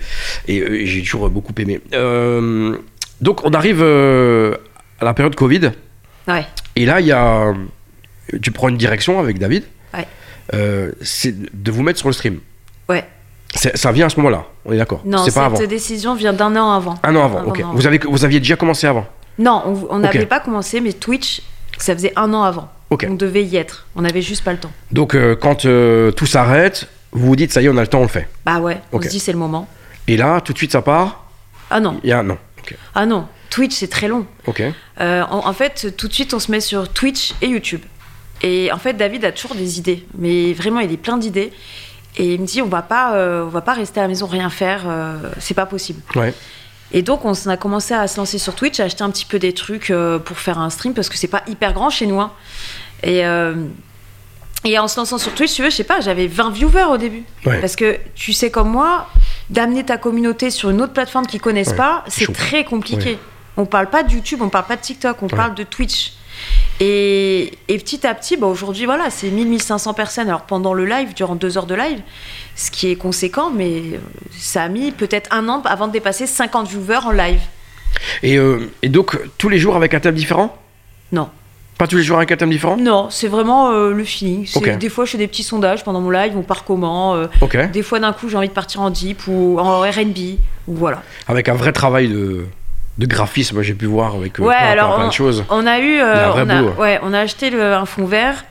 et, 0.47 0.61
euh, 0.61 0.73
et 0.81 0.85
j'ai 0.85 1.01
toujours 1.01 1.29
beaucoup 1.29 1.53
aimé. 1.57 1.81
Euh, 1.93 2.77
donc, 3.21 3.45
on 3.45 3.51
arrive 3.51 3.81
euh, 3.81 4.55
à 4.99 5.05
la 5.05 5.13
période 5.13 5.35
Covid. 5.35 5.71
Ouais. 6.27 6.45
Et 6.75 6.85
là, 6.85 6.99
il 7.01 7.07
y 7.07 7.11
a. 7.11 7.53
Tu 8.41 8.51
prends 8.51 8.69
une 8.69 8.77
direction 8.77 9.19
avec 9.19 9.37
David. 9.39 9.63
Ouais. 9.93 10.07
Euh, 10.53 10.91
c'est 11.01 11.33
de 11.53 11.71
vous 11.71 11.83
mettre 11.83 11.99
sur 11.99 12.09
le 12.09 12.13
stream. 12.13 12.39
Ouais. 12.89 13.03
Ça 13.75 13.91
vient 13.93 14.07
à 14.07 14.09
ce 14.09 14.17
moment-là, 14.17 14.45
on 14.65 14.73
est 14.73 14.77
d'accord 14.77 15.01
Non, 15.05 15.19
C'est 15.23 15.33
pas 15.33 15.45
avant. 15.45 15.55
cette 15.55 15.69
décision 15.69 16.13
vient 16.13 16.33
d'un 16.33 16.53
an 16.57 16.71
avant. 16.73 16.95
Un 17.03 17.15
an 17.15 17.23
avant, 17.23 17.39
Un 17.39 17.45
ok. 17.45 17.59
an 17.59 17.63
avant. 17.69 17.73
Vous, 17.73 17.87
avez, 17.87 17.99
vous 17.99 18.25
aviez 18.25 18.39
déjà 18.39 18.57
commencé 18.57 18.85
avant 18.85 19.07
Non, 19.39 19.85
on- 19.89 19.99
n'avait 19.99 20.25
pas 20.25 20.41
commencé, 20.41 20.81
mais 20.81 20.91
Twitch, 20.91 21.41
ça 21.77 21.93
faisait 21.95 22.11
un 22.17 22.33
an 22.33 22.43
avant. 22.43 22.69
Ok. 22.89 23.05
On 23.09 23.13
devait 23.13 23.43
y 23.45 23.55
être. 23.55 23.87
On 23.95 24.01
n'avait 24.01 24.21
juste 24.21 24.43
pas 24.43 24.51
le 24.51 24.57
temps. 24.59 24.71
Donc, 24.91 25.15
euh, 25.15 25.37
quand 25.37 25.63
euh, 25.65 26.11
tout 26.11 26.25
s'arrête, 26.25 26.89
vous 27.15 27.27
vous 27.27 27.35
dites, 27.35 27.51
ça 27.51 27.61
y 27.61 27.65
est, 27.65 27.69
on 27.69 27.77
a 27.77 27.81
le 27.81 27.87
temps, 27.87 27.99
on 27.99 28.03
le 28.03 28.07
fait. 28.07 28.27
Bah 28.45 28.59
ouais, 28.59 28.81
on 28.91 29.01
se 29.01 29.07
dit 29.07 29.19
c'est 29.19 29.31
le 29.31 29.37
moment. 29.37 29.67
Et 30.07 30.17
là, 30.17 30.39
tout 30.41 30.53
de 30.53 30.57
suite, 30.57 30.71
ça 30.71 30.81
part. 30.81 31.25
Ah 31.71 31.79
non, 31.79 31.99
Il 32.03 32.09
y 32.09 32.13
a. 32.13 32.21
Ok. 32.21 32.75
ah 32.93 33.05
non. 33.05 33.27
Twitch, 33.49 33.73
c'est 33.73 33.87
très 33.87 34.07
long. 34.07 34.25
Ok. 34.47 34.61
Euh, 34.99 35.23
en, 35.23 35.47
en 35.47 35.53
fait, 35.53 35.95
tout 35.97 36.07
de 36.07 36.13
suite, 36.13 36.33
on 36.33 36.39
se 36.39 36.51
met 36.51 36.59
sur 36.59 36.89
Twitch 36.89 37.33
et 37.41 37.47
YouTube. 37.47 37.81
Et 38.41 38.71
en 38.71 38.77
fait, 38.77 38.93
David 38.93 39.23
a 39.25 39.31
toujours 39.31 39.55
des 39.55 39.79
idées, 39.79 40.05
mais 40.17 40.53
vraiment, 40.53 40.81
il 40.81 40.91
est 40.91 40.97
plein 40.97 41.17
d'idées. 41.17 41.51
Et 42.17 42.33
il 42.35 42.41
me 42.41 42.45
dit, 42.45 42.61
on 42.61 42.67
va 42.67 42.81
pas, 42.81 43.15
euh, 43.15 43.43
on 43.45 43.49
va 43.49 43.61
pas 43.61 43.73
rester 43.73 43.99
à 43.99 44.03
la 44.03 44.09
maison 44.09 44.25
rien 44.27 44.49
faire, 44.49 44.83
euh, 44.87 45.17
c'est 45.39 45.53
pas 45.53 45.65
possible. 45.65 46.01
Ouais. 46.15 46.33
Et 46.91 47.01
donc, 47.01 47.25
on 47.25 47.33
a 47.47 47.57
commencé 47.57 47.93
à 47.93 48.07
se 48.07 48.17
lancer 48.17 48.37
sur 48.37 48.55
Twitch, 48.55 48.79
à 48.79 48.83
acheter 48.83 49.03
un 49.03 49.09
petit 49.09 49.25
peu 49.25 49.39
des 49.39 49.53
trucs 49.53 49.91
pour 50.25 50.37
faire 50.37 50.59
un 50.59 50.69
stream 50.69 50.93
parce 50.93 51.09
que 51.09 51.17
c'est 51.17 51.27
pas 51.27 51.43
hyper 51.47 51.73
grand 51.73 51.89
chez 51.89 52.05
nous. 52.05 52.21
hein. 52.21 52.31
Et 53.03 53.23
et 54.65 54.79
en 54.79 54.87
se 54.87 54.97
lançant 54.99 55.17
sur 55.17 55.33
Twitch, 55.33 55.53
tu 55.53 55.61
veux, 55.61 55.69
je 55.69 55.75
sais 55.75 55.83
pas, 55.83 56.01
j'avais 56.01 56.27
20 56.27 56.49
viewers 56.49 56.85
au 56.91 56.97
début. 56.97 57.23
Ouais. 57.45 57.61
Parce 57.61 57.75
que 57.75 57.97
tu 58.15 58.33
sais 58.33 58.49
comme 58.49 58.69
moi, 58.69 59.07
d'amener 59.49 59.83
ta 59.83 59.97
communauté 59.97 60.49
sur 60.49 60.71
une 60.71 60.81
autre 60.81 60.93
plateforme 60.93 61.27
qu'ils 61.27 61.41
connaissent 61.41 61.69
Ouais, 61.69 61.75
pas, 61.75 62.03
c'est 62.07 62.31
très 62.33 62.63
compliqué. 62.63 63.11
Ouais. 63.11 63.19
On 63.57 63.65
parle 63.65 63.89
pas 63.89 64.03
de 64.03 64.11
YouTube, 64.11 64.39
on 64.41 64.49
parle 64.49 64.65
pas 64.65 64.75
de 64.75 64.81
TikTok, 64.81 65.21
on 65.21 65.27
parle 65.27 65.53
de 65.55 65.63
Twitch. 65.63 66.13
Et, 66.81 67.53
et 67.69 67.77
petit 67.77 68.05
à 68.05 68.13
petit, 68.13 68.35
bah 68.35 68.47
aujourd'hui, 68.47 68.85
voilà, 68.85 69.09
c'est 69.09 69.29
1000-1500 69.29 69.93
personnes. 69.95 70.27
Alors 70.27 70.41
pendant 70.41 70.73
le 70.73 70.85
live, 70.85 71.13
durant 71.13 71.35
deux 71.35 71.57
heures 71.57 71.67
de 71.67 71.75
live, 71.75 72.01
ce 72.55 72.71
qui 72.71 72.91
est 72.91 72.95
conséquent, 72.95 73.51
mais 73.51 73.77
euh, 73.77 73.97
ça 74.37 74.63
a 74.63 74.67
mis 74.67 74.91
peut-être 74.91 75.31
un 75.31 75.47
an 75.47 75.61
avant 75.63 75.87
de 75.87 75.93
dépasser 75.93 76.27
50 76.27 76.67
viewers 76.67 77.05
en 77.05 77.11
live. 77.11 77.39
Et, 78.23 78.37
euh, 78.37 78.69
et 78.81 78.89
donc, 78.89 79.17
tous 79.37 79.47
les 79.47 79.57
jours 79.57 79.77
avec 79.77 79.93
un 79.93 80.01
thème 80.01 80.15
différent? 80.15 80.57
Non. 81.13 81.29
Pas 81.77 81.87
tous 81.87 81.97
les 81.97 82.03
jours 82.03 82.17
avec 82.17 82.31
un 82.31 82.37
thème 82.37 82.51
différent 82.51 82.77
Non, 82.77 83.09
c'est 83.09 83.27
vraiment 83.27 83.71
euh, 83.71 83.91
le 83.91 84.03
feeling. 84.05 84.47
Des 84.79 84.89
fois, 84.89 85.03
je 85.05 85.11
fais 85.11 85.17
des 85.17 85.27
petits 85.27 85.43
sondages 85.43 85.83
pendant 85.83 85.99
mon 85.99 86.09
live, 86.09 86.33
on 86.37 86.41
part 86.41 86.63
comment. 86.63 87.15
euh, 87.15 87.27
des 87.73 87.83
fois, 87.83 87.99
d'un 87.99 88.13
coup, 88.13 88.29
j'ai 88.29 88.37
envie 88.37 88.47
de 88.47 88.53
partir 88.53 88.79
en 88.81 88.89
deep 88.89 89.27
ou 89.27 89.59
en 89.59 89.81
RB. 89.81 90.37
Voilà. 90.67 91.03
Avec 91.27 91.49
un 91.49 91.53
vrai 91.53 91.73
travail 91.73 92.07
de, 92.07 92.45
de 92.97 93.05
graphisme, 93.05 93.61
j'ai 93.61 93.73
pu 93.73 93.87
voir 93.87 94.15
avec 94.15 94.39
euh, 94.39 94.43
Ouais, 94.43 94.55
plein, 94.55 94.67
alors, 94.67 94.87
plein, 94.91 94.99
plein 94.99 95.07
de 95.09 95.13
choses. 95.13 95.43
On 95.49 95.67
a 95.67 95.79
eu. 95.79 95.99
euh, 95.99 96.31
on, 96.35 96.49
a, 96.49 96.61
ouais, 96.79 96.99
on 97.03 97.13
a 97.13 97.19
acheté 97.19 97.49
le- 97.49 97.73
un 97.73 97.85
fond 97.85 98.05
vert. 98.05 98.45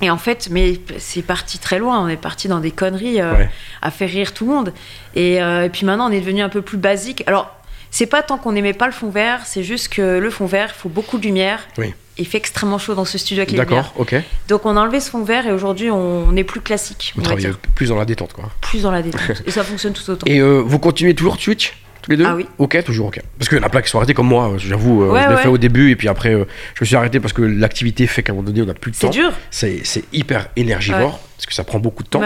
Et 0.00 0.10
en 0.10 0.18
fait, 0.18 0.48
mais 0.50 0.80
c'est 0.98 1.22
parti 1.22 1.60
très 1.60 1.78
loin. 1.78 2.00
On 2.04 2.08
est 2.08 2.16
parti 2.16 2.48
dans 2.48 2.58
des 2.58 2.72
conneries 2.72 3.22
Ouais. 3.22 3.48
à 3.82 3.92
faire 3.92 4.08
rire 4.08 4.34
tout 4.34 4.46
le 4.46 4.52
monde. 4.52 4.72
Et, 5.14 5.34
et 5.36 5.68
puis 5.72 5.86
maintenant, 5.86 6.08
on 6.08 6.12
est 6.12 6.18
devenu 6.20 6.42
un 6.42 6.48
peu 6.48 6.60
plus 6.60 6.76
basique. 6.76 7.22
Alors, 7.28 7.54
c'est 7.92 8.06
pas 8.06 8.22
tant 8.22 8.38
qu'on 8.38 8.50
n'aimait 8.52 8.72
pas 8.72 8.86
le 8.86 8.92
fond 8.92 9.10
vert, 9.10 9.42
c'est 9.44 9.62
juste 9.62 9.88
que 9.90 10.18
le 10.18 10.30
fond 10.30 10.46
vert, 10.46 10.72
il 10.76 10.78
faut 10.80 10.88
beaucoup 10.88 11.18
de 11.18 11.22
lumière. 11.24 11.60
Oui. 11.78 11.94
Il 12.18 12.26
fait 12.26 12.38
extrêmement 12.38 12.78
chaud 12.78 12.94
dans 12.94 13.04
ce 13.04 13.16
studio 13.16 13.40
avec 13.42 13.52
les. 13.52 13.56
D'accord, 13.58 13.94
ok. 13.96 14.16
Donc 14.48 14.66
on 14.66 14.76
a 14.76 14.80
enlevé 14.80 14.98
ce 15.00 15.10
fond 15.10 15.22
vert 15.22 15.46
et 15.46 15.52
aujourd'hui 15.52 15.90
on, 15.90 16.34
est 16.36 16.44
plus 16.44 16.60
classique. 16.60 17.12
Vous 17.14 17.20
on 17.20 17.24
va 17.24 17.30
travaillez 17.36 17.50
plus 17.74 17.88
dans 17.90 17.96
la 17.96 18.04
détente, 18.04 18.32
quoi. 18.32 18.50
Plus 18.60 18.82
dans 18.82 18.90
la 18.90 19.00
détente. 19.02 19.42
et 19.46 19.50
ça 19.50 19.62
fonctionne 19.62 19.92
tout 19.92 20.10
autant. 20.10 20.26
Et 20.26 20.40
euh, 20.40 20.62
vous 20.64 20.78
continuez 20.78 21.14
toujours 21.14 21.38
Twitch 21.38 21.74
tous 22.02 22.10
les 22.10 22.16
deux 22.16 22.24
Ah 22.26 22.34
oui. 22.34 22.46
Ok, 22.58 22.82
toujours 22.84 23.06
ok. 23.06 23.20
Parce 23.38 23.48
qu'il 23.48 23.56
y 23.58 23.60
en 23.60 23.64
a 23.64 23.68
plein 23.68 23.80
qui 23.80 23.88
sont 23.88 23.98
arrêtés 23.98 24.12
comme 24.14 24.26
moi, 24.26 24.52
j'avoue. 24.58 25.04
euh, 25.04 25.12
Ouais, 25.12 25.22
je 25.22 25.28
l'ai 25.28 25.34
ouais. 25.36 25.42
fait 25.42 25.48
au 25.48 25.56
début 25.58 25.90
et 25.90 25.96
puis 25.96 26.08
après, 26.08 26.34
euh, 26.34 26.44
je 26.74 26.82
me 26.82 26.86
suis 26.86 26.96
arrêté 26.96 27.20
parce 27.20 27.32
que 27.32 27.42
l'activité 27.42 28.06
fait 28.06 28.22
qu'à 28.22 28.32
un 28.32 28.34
moment 28.34 28.46
donné, 28.46 28.60
on 28.62 28.66
n'a 28.66 28.74
plus 28.74 28.90
de 28.90 28.96
C'est 28.96 29.06
temps. 29.06 29.12
dur. 29.12 29.32
C'est 29.50 29.80
c'est 29.84 30.04
hyper 30.12 30.48
énergivore 30.56 31.20
parce 31.36 31.46
que 31.46 31.54
ça 31.54 31.64
prend 31.64 31.78
beaucoup 31.78 32.02
de 32.02 32.08
temps. 32.08 32.22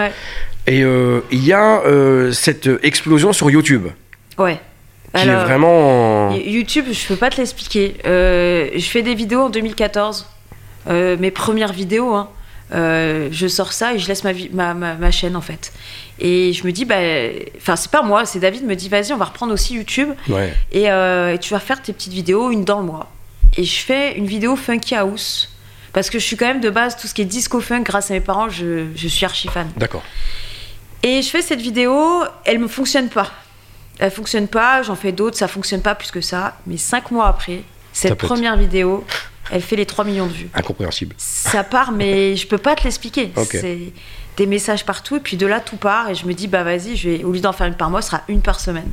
Et 0.65 0.83
euh, 0.83 1.21
il 1.31 1.45
y 1.45 1.53
a 1.53 1.81
euh, 1.85 2.31
cette 2.33 2.69
explosion 2.83 3.31
sur 3.33 3.49
YouTube 3.49 3.87
Ouais. 4.37 4.59
Alors, 5.13 5.41
est 5.41 5.45
vraiment. 5.45 6.31
YouTube, 6.35 6.85
je 6.91 7.07
peux 7.07 7.15
pas 7.15 7.29
te 7.29 7.37
l'expliquer. 7.37 7.95
Euh, 8.05 8.69
je 8.75 8.85
fais 8.89 9.01
des 9.01 9.15
vidéos 9.15 9.41
en 9.43 9.49
2014. 9.49 10.27
Euh, 10.89 11.17
mes 11.19 11.31
premières 11.31 11.73
vidéos, 11.73 12.13
hein. 12.13 12.29
Euh, 12.73 13.29
je 13.31 13.47
sors 13.47 13.71
ça 13.71 13.93
et 13.93 13.99
je 13.99 14.09
laisse 14.09 14.25
ma, 14.25 14.33
vi- 14.33 14.49
ma, 14.51 14.73
ma, 14.73 14.95
ma 14.95 15.09
chaîne 15.09 15.37
en 15.37 15.41
fait. 15.41 15.71
Et 16.19 16.51
je 16.51 16.65
me 16.67 16.71
dis, 16.73 16.83
bah, 16.83 16.95
enfin, 17.57 17.77
c'est 17.77 17.89
pas 17.89 18.01
moi, 18.01 18.25
c'est 18.25 18.39
David 18.39 18.65
me 18.65 18.75
dit, 18.75 18.89
vas-y, 18.89 19.13
on 19.13 19.17
va 19.17 19.23
reprendre 19.25 19.53
aussi 19.53 19.75
YouTube 19.75 20.09
Ouais. 20.27 20.53
et, 20.73 20.83
et 20.83 21.37
tu 21.39 21.53
vas 21.53 21.59
faire 21.61 21.81
tes 21.81 21.93
petites 21.93 22.11
vidéos, 22.11 22.51
une 22.51 22.65
dans 22.65 22.79
le 22.81 22.85
mois. 22.85 23.09
Et 23.55 23.63
je 23.63 23.79
fais 23.79 24.17
une 24.17 24.25
vidéo 24.27 24.55
Funky 24.57 24.95
House. 24.95 25.49
Parce 25.93 26.09
que 26.09 26.19
je 26.19 26.25
suis 26.25 26.35
quand 26.35 26.45
même 26.47 26.59
de 26.59 26.69
base, 26.69 26.97
tout 26.97 27.07
ce 27.07 27.13
qui 27.13 27.21
est 27.21 27.25
disco 27.25 27.61
funk, 27.61 27.81
grâce 27.83 28.11
à 28.11 28.15
mes 28.15 28.19
parents, 28.19 28.49
je, 28.49 28.87
je 28.95 29.07
suis 29.07 29.25
archi 29.25 29.47
fan. 29.47 29.69
D'accord. 29.77 30.03
Et 31.03 31.21
je 31.21 31.29
fais 31.29 31.41
cette 31.41 31.61
vidéo, 31.61 32.23
elle 32.43 32.59
me 32.59 32.67
fonctionne 32.67 33.07
pas. 33.07 33.31
Elle 33.99 34.11
fonctionne 34.11 34.47
pas, 34.47 34.83
j'en 34.83 34.95
fais 34.95 35.11
d'autres, 35.11 35.37
ça 35.37 35.47
fonctionne 35.47 35.81
pas 35.81 35.95
plus 35.95 36.11
que 36.11 36.21
ça. 36.21 36.57
Mais 36.67 36.77
cinq 36.77 37.11
mois 37.11 37.27
après, 37.27 37.61
cette 37.93 38.15
première 38.15 38.55
vidéo, 38.57 39.03
elle 39.51 39.61
fait 39.61 39.75
les 39.75 39.85
3 39.85 40.05
millions 40.05 40.27
de 40.27 40.33
vues. 40.33 40.49
Incompréhensible. 40.53 41.15
Ça 41.17 41.63
part, 41.63 41.91
mais 41.91 42.35
je 42.35 42.47
peux 42.47 42.57
pas 42.57 42.75
te 42.75 42.83
l'expliquer. 42.83 43.31
C'est 43.49 43.79
des 44.37 44.45
messages 44.45 44.85
partout, 44.85 45.15
et 45.15 45.19
puis 45.19 45.35
de 45.37 45.47
là, 45.47 45.59
tout 45.59 45.77
part. 45.77 46.09
Et 46.11 46.15
je 46.15 46.25
me 46.27 46.33
dis, 46.33 46.47
bah 46.47 46.63
vas-y, 46.63 46.95
je 46.95 47.09
vais, 47.09 47.23
au 47.23 47.31
lieu 47.31 47.39
d'en 47.39 47.53
faire 47.53 47.65
une 47.67 47.73
par 47.73 47.89
mois, 47.89 48.01
ce 48.03 48.11
sera 48.11 48.21
une 48.27 48.41
par 48.41 48.59
semaine. 48.59 48.91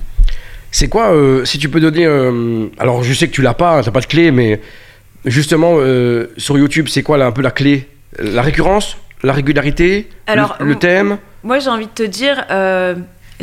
C'est 0.71 0.89
quoi, 0.89 1.13
euh, 1.13 1.45
si 1.45 1.59
tu 1.59 1.69
peux 1.69 1.81
donner. 1.81 2.07
euh, 2.07 2.67
alors, 2.79 3.05
je 3.05 3.13
sais 3.13 3.29
que 3.29 3.33
tu 3.35 3.43
l'as 3.43 3.53
pas, 3.55 3.83
t'as 3.83 3.91
pas 3.91 4.01
de 4.01 4.07
clé, 4.07 4.31
mais 4.31 4.61
justement, 5.27 5.75
euh, 5.79 6.33
sur 6.39 6.57
YouTube, 6.57 6.89
c'est 6.89 7.03
quoi 7.03 7.19
là, 7.19 7.27
un 7.27 7.33
peu 7.33 7.43
la 7.43 7.51
clé? 7.51 7.89
La 8.19 8.43
récurrence? 8.43 8.97
La 9.23 9.33
régularité? 9.35 10.09
Alors, 10.27 10.57
Le, 10.61 10.67
le 10.67 10.77
thème? 10.77 11.19
Moi, 11.43 11.59
j'ai 11.59 11.69
envie 11.71 11.87
de 11.87 11.91
te 11.93 12.03
dire, 12.03 12.45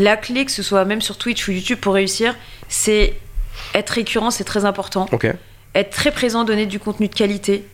la 0.01 0.17
clé, 0.17 0.45
que 0.45 0.51
ce 0.51 0.63
soit 0.63 0.85
même 0.85 1.01
sur 1.01 1.17
Twitch 1.17 1.47
ou 1.47 1.51
YouTube 1.51 1.79
pour 1.79 1.93
réussir, 1.93 2.35
c'est 2.67 3.15
être 3.73 3.91
récurrent, 3.91 4.31
c'est 4.31 4.43
très 4.43 4.65
important. 4.65 5.07
Être 5.73 5.89
très 5.89 6.11
présent, 6.11 6.43
donner 6.43 6.65
du 6.65 6.79
contenu 6.79 7.07
de 7.07 7.15
qualité. 7.15 7.65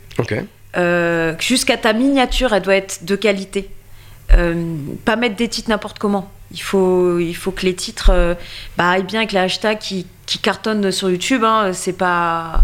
Euh, 0.77 1.34
jusqu'à 1.39 1.77
ta 1.77 1.93
miniature, 1.93 2.53
elle 2.53 2.62
doit 2.62 2.75
être 2.75 3.05
de 3.05 3.15
qualité. 3.15 3.69
Euh, 4.34 4.75
pas 5.05 5.15
mettre 5.15 5.36
des 5.36 5.48
titres 5.48 5.69
n'importe 5.69 6.00
comment. 6.00 6.31
Il 6.51 6.62
faut, 6.62 7.19
il 7.19 7.36
faut 7.36 7.51
que 7.51 7.65
les 7.65 7.74
titres 7.74 8.12
euh, 8.12 8.36
bah, 8.77 8.89
aillent 8.91 9.03
bien 9.03 9.22
avec 9.22 9.31
les 9.31 9.39
hashtags 9.39 9.79
qui, 9.79 10.05
qui 10.25 10.39
cartonnent 10.39 10.91
sur 10.91 11.10
YouTube. 11.10 11.43
Hein, 11.43 11.74
c'est 11.74 11.98
pas. 11.98 12.62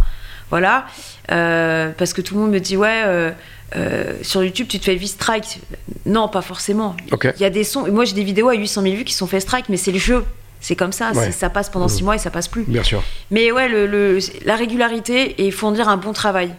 Voilà. 0.50 0.86
Parce 1.28 2.14
que 2.14 2.22
tout 2.22 2.36
le 2.36 2.42
monde 2.42 2.52
me 2.52 2.60
dit, 2.60 2.78
ouais, 2.78 3.34
euh, 3.76 3.76
euh, 3.76 4.14
sur 4.22 4.44
YouTube, 4.44 4.68
tu 4.70 4.80
te 4.80 4.86
fais 4.86 4.96
vite 4.96 5.10
strike. 5.12 5.60
Non, 6.06 6.28
pas 6.28 6.42
forcément. 6.42 6.96
Il 7.38 7.42
y 7.42 7.46
a 7.46 7.50
des 7.50 7.64
sons. 7.64 7.88
Moi, 7.92 8.06
j'ai 8.06 8.14
des 8.14 8.24
vidéos 8.24 8.50
à 8.50 8.54
800 8.56 8.82
000 8.84 8.96
vues 8.96 9.04
qui 9.04 9.14
sont 9.14 9.28
fait 9.28 9.40
strike, 9.40 9.70
mais 9.70 9.78
c'est 9.78 9.92
le 9.92 10.00
jeu. 10.00 10.24
C'est 10.62 10.76
comme 10.76 10.92
ça. 10.94 11.12
Ouais. 11.12 11.32
Ça 11.32 11.50
passe 11.50 11.70
pendant 11.70 11.88
6 11.88 12.04
mois 12.04 12.16
et 12.16 12.20
ça 12.20 12.30
passe 12.30 12.48
plus. 12.48 12.64
Bien 12.68 12.84
sûr. 12.84 13.04
Mais 13.32 13.52
ouais, 13.52 13.68
le, 13.68 13.86
le- 13.88 14.20
la 14.46 14.56
régularité 14.56 15.46
et 15.46 15.52
fournir 15.52 15.90
un 15.90 15.98
bon 15.98 16.14
travail. 16.14 16.54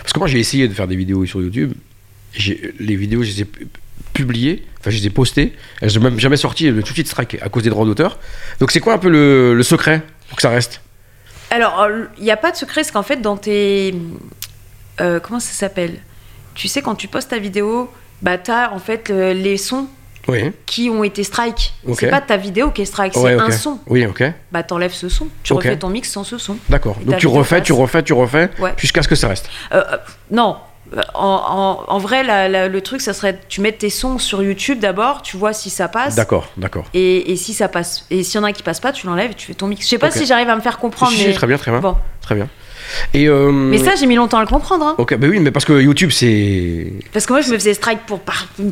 Parce 0.00 0.12
que 0.12 0.18
moi, 0.18 0.28
j'ai 0.28 0.38
essayé 0.38 0.68
de 0.68 0.74
faire 0.74 0.86
des 0.86 0.96
vidéos 0.96 1.24
sur 1.26 1.40
YouTube. 1.40 1.72
Les 2.38 2.96
vidéos, 2.96 3.22
je 3.22 3.30
les 3.30 3.40
ai 3.42 3.44
pu- 3.44 3.66
publiées, 4.12 4.64
enfin, 4.80 4.90
je 4.90 4.98
les 4.98 5.06
ai 5.06 5.10
postées. 5.10 5.54
Elles 5.80 5.90
sont 5.90 6.00
même 6.00 6.18
jamais 6.20 6.36
ont 6.44 6.82
tout 6.82 6.90
de 6.90 6.94
suite 6.94 7.08
strike 7.08 7.38
à 7.40 7.48
cause 7.48 7.62
des 7.64 7.70
droits 7.70 7.84
d'auteur. 7.84 8.18
Donc, 8.60 8.70
c'est 8.70 8.80
quoi 8.80 8.94
un 8.94 8.98
peu 8.98 9.08
le, 9.08 9.54
le 9.54 9.62
secret 9.62 10.02
pour 10.28 10.36
que 10.36 10.42
ça 10.42 10.50
reste? 10.50 10.80
Alors, 11.50 11.86
il 12.18 12.24
n'y 12.24 12.30
a 12.30 12.36
pas 12.36 12.50
de 12.50 12.56
secret, 12.56 12.82
c'est 12.84 12.92
qu'en 12.92 13.02
fait, 13.02 13.20
dans 13.20 13.36
tes. 13.36 13.94
Euh, 15.00 15.20
comment 15.20 15.40
ça 15.40 15.52
s'appelle? 15.52 15.98
Tu 16.54 16.68
sais, 16.68 16.82
quand 16.82 16.94
tu 16.94 17.08
postes 17.08 17.30
ta 17.30 17.38
vidéo, 17.38 17.90
bah, 18.22 18.38
tu 18.38 18.50
as 18.50 18.72
en 18.72 18.78
fait 18.78 19.08
le- 19.08 19.32
les 19.32 19.56
sons 19.56 19.86
Oui. 20.28 20.52
qui 20.66 20.88
ont 20.88 21.02
été 21.04 21.24
strike. 21.24 21.74
Ok. 21.86 21.96
C'est 22.00 22.08
pas 22.10 22.20
ta 22.20 22.36
vidéo 22.36 22.70
qui 22.70 22.82
est 22.82 22.86
strike, 22.86 23.12
c'est 23.14 23.32
un 23.38 23.50
son. 23.50 23.78
Oui, 23.88 24.06
ok. 24.06 24.22
Bah, 24.52 24.62
t'enlèves 24.62 24.92
ce 24.94 25.08
son. 25.08 25.28
Tu 25.42 25.52
refais 25.52 25.76
ton 25.76 25.88
mix 25.88 26.10
sans 26.10 26.24
ce 26.24 26.38
son. 26.38 26.56
D'accord. 26.68 26.96
Donc, 27.04 27.18
tu 27.18 27.26
refais, 27.26 27.60
tu 27.62 27.72
refais, 27.72 28.02
tu 28.02 28.12
refais, 28.12 28.50
Ouais. 28.60 28.72
jusqu'à 28.76 29.02
ce 29.02 29.08
que 29.08 29.14
ça 29.16 29.28
reste. 29.28 29.48
Euh, 29.72 29.82
euh, 29.92 29.96
non. 30.30 30.56
En, 31.14 31.82
en- 31.88 31.92
en 31.92 31.98
vrai, 31.98 32.22
la- 32.22 32.48
la- 32.48 32.68
le 32.68 32.80
truc, 32.80 33.00
ça 33.00 33.14
serait 33.14 33.40
tu 33.48 33.60
mets 33.62 33.72
tes 33.72 33.90
sons 33.90 34.18
sur 34.18 34.42
YouTube 34.42 34.78
d'abord, 34.78 35.22
tu 35.22 35.36
vois 35.36 35.52
si 35.52 35.68
ça 35.70 35.88
passe. 35.88 36.14
D'accord, 36.14 36.46
d'accord. 36.56 36.84
Et, 36.94 37.32
et 37.32 37.36
si 37.36 37.52
ça 37.54 37.68
passe, 37.68 38.04
et 38.10 38.22
s'il 38.22 38.38
y 38.38 38.38
en 38.38 38.44
a 38.46 38.50
un 38.50 38.52
qui 38.52 38.62
passe 38.62 38.80
pas, 38.80 38.92
tu 38.92 39.06
l'enlèves 39.06 39.32
et 39.32 39.34
tu 39.34 39.46
fais 39.46 39.54
ton 39.54 39.66
mix. 39.66 39.82
Je 39.82 39.88
sais 39.88 39.98
pas 39.98 40.10
si 40.12 40.24
j'arrive 40.26 40.48
à 40.50 40.54
me 40.54 40.60
faire 40.60 40.78
comprendre, 40.78 41.10
Si, 41.10 41.18
si, 41.18 41.26
mais 41.26 41.32
très 41.32 41.46
bien, 41.48 41.56
très 41.56 41.70
bien. 41.72 41.80
bon. 41.80 41.96
Très 42.24 42.34
bien. 42.34 42.48
Et 43.12 43.28
euh, 43.28 43.50
Mais 43.52 43.78
ça, 43.78 43.94
j'ai 43.94 44.06
mis 44.06 44.14
longtemps 44.14 44.38
à 44.38 44.40
le 44.40 44.46
comprendre, 44.46 44.84
hein. 44.86 44.94
Ok, 44.98 45.14
bah 45.16 45.26
oui, 45.30 45.38
mais 45.40 45.50
parce 45.50 45.64
que 45.66 45.72
YouTube, 45.80 46.10
c'est. 46.10 46.92
Parce 47.12 47.26
que 47.26 47.32
moi, 47.32 47.42
je 47.42 47.50
me 47.50 47.54
faisais 47.54 47.74
strike 47.74 48.00
pour, 48.06 48.20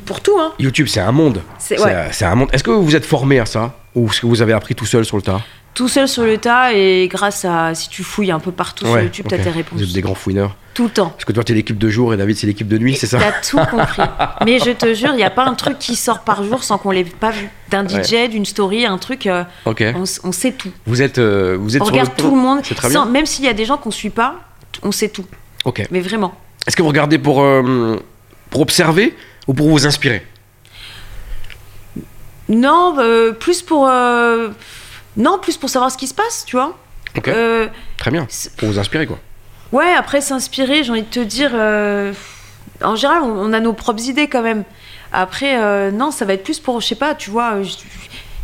pour 0.06 0.20
tout, 0.20 0.38
hein. 0.38 0.52
YouTube, 0.58 0.86
c'est 0.88 1.00
un 1.00 1.12
monde. 1.12 1.42
C'est- 1.58 1.78
ouais. 1.80 2.08
c'est 2.12 2.24
un 2.24 2.34
monde. 2.34 2.48
Est-ce 2.52 2.64
que 2.64 2.70
vous 2.70 2.96
êtes 2.96 3.04
formé 3.04 3.38
à 3.40 3.46
ça? 3.46 3.74
Ou 3.94 4.06
est-ce 4.08 4.20
que 4.22 4.26
vous 4.26 4.40
avez 4.40 4.54
appris 4.54 4.74
tout 4.74 4.86
seul 4.86 5.04
sur 5.04 5.16
le 5.16 5.22
tas? 5.22 5.40
Tout 5.74 5.88
seul 5.88 6.06
sur 6.06 6.24
le 6.24 6.36
tas 6.36 6.74
et 6.74 7.08
grâce 7.10 7.44
à. 7.46 7.74
Si 7.74 7.88
tu 7.88 8.02
fouilles 8.02 8.30
un 8.30 8.38
peu 8.40 8.52
partout 8.52 8.84
sur 8.84 9.00
YouTube, 9.00 9.24
ok. 9.26 9.30
t'as 9.30 9.42
tes 9.42 9.50
réponses. 9.50 9.78
Vous 9.78 9.84
êtes 9.84 9.92
des 9.94 10.02
grands 10.02 10.14
fouineurs. 10.14 10.54
Tout 10.74 10.84
le 10.84 10.90
temps. 10.90 11.08
Parce 11.10 11.24
que 11.24 11.32
toi, 11.32 11.44
t'es 11.44 11.54
l'équipe 11.54 11.76
de 11.78 11.88
jour 11.88 12.12
et 12.14 12.16
David, 12.16 12.36
c'est 12.36 12.46
l'équipe 12.46 12.68
de 12.68 12.78
nuit, 12.78 12.94
c'est 12.94 13.06
ça 13.06 13.18
T'as 13.18 13.32
tout 13.40 13.58
compris. 13.70 14.02
Mais 14.44 14.58
je 14.58 14.70
te 14.70 14.92
jure, 14.94 15.10
il 15.12 15.16
n'y 15.16 15.22
a 15.22 15.30
pas 15.30 15.44
un 15.44 15.54
truc 15.54 15.78
qui 15.78 15.96
sort 15.96 16.20
par 16.20 16.44
jour 16.44 16.62
sans 16.64 16.78
qu'on 16.78 16.90
l'ait 16.90 17.04
pas 17.04 17.30
vu. 17.30 17.48
D'un 17.70 17.86
Ouais. 17.86 18.02
DJ, 18.02 18.30
d'une 18.30 18.44
story, 18.46 18.84
un 18.86 18.96
truc, 18.98 19.26
euh, 19.26 19.44
Ok. 19.66 19.84
on, 19.94 20.32
sait 20.32 20.52
tout. 20.52 20.70
Vous 20.86 21.02
êtes, 21.02 21.18
euh, 21.18 21.56
vous 21.60 21.76
êtes 21.76 21.82
On 21.82 21.86
sur 21.86 21.92
regarde 21.94 22.10
le 22.16 22.22
tout 22.22 22.30
le 22.30 22.40
monde. 22.40 22.62
Très 22.62 22.74
sans- 22.90 23.04
bien. 23.04 23.06
même 23.06 23.26
s'il 23.26 23.44
y 23.44 23.48
a 23.48 23.52
des 23.54 23.64
gens 23.66 23.76
qu'on 23.76 23.90
suit 23.90 24.10
pas, 24.10 24.36
on 24.82 24.92
sait 24.92 25.08
tout. 25.10 25.26
Ok. 25.64 25.82
Mais 25.90 26.00
vraiment. 26.00 26.34
Est-ce 26.66 26.76
que 26.76 26.82
vous 26.82 26.88
regardez 26.88 27.18
pour, 27.18 27.42
euh, 27.42 27.96
pour 28.50 28.60
observer 28.62 29.14
ou 29.46 29.52
pour 29.54 29.68
vous 29.68 29.86
inspirer? 29.86 30.24
Non, 32.48 32.96
euh, 32.98 33.32
plus 33.32 33.62
pour. 33.62 33.88
Non, 35.16 35.38
plus 35.38 35.56
pour 35.56 35.68
savoir 35.70 35.90
ce 35.90 35.98
qui 35.98 36.06
se 36.06 36.14
passe, 36.14 36.44
tu 36.46 36.56
vois. 36.56 36.76
Ok. 37.16 37.28
Euh, 37.28 37.68
Très 37.98 38.10
bien. 38.10 38.26
Pour 38.56 38.68
vous 38.68 38.78
inspirer, 38.78 39.06
quoi. 39.06 39.18
Ouais, 39.72 39.92
après 39.94 40.20
s'inspirer, 40.20 40.84
j'ai 40.84 40.90
envie 40.90 41.02
de 41.02 41.06
te 41.08 41.20
dire. 41.20 41.50
euh, 41.54 42.12
En 42.82 42.96
général, 42.96 43.22
on, 43.22 43.28
on 43.48 43.52
a 43.52 43.60
nos 43.60 43.72
propres 43.72 44.02
idées 44.08 44.28
quand 44.28 44.42
même. 44.42 44.64
Après, 45.12 45.60
euh, 45.62 45.90
non, 45.90 46.10
ça 46.10 46.24
va 46.24 46.32
être 46.34 46.44
plus 46.44 46.58
pour, 46.60 46.80
je 46.80 46.86
sais 46.88 46.94
pas, 46.94 47.14
tu 47.14 47.30
vois, 47.30 47.62
je, 47.62 47.70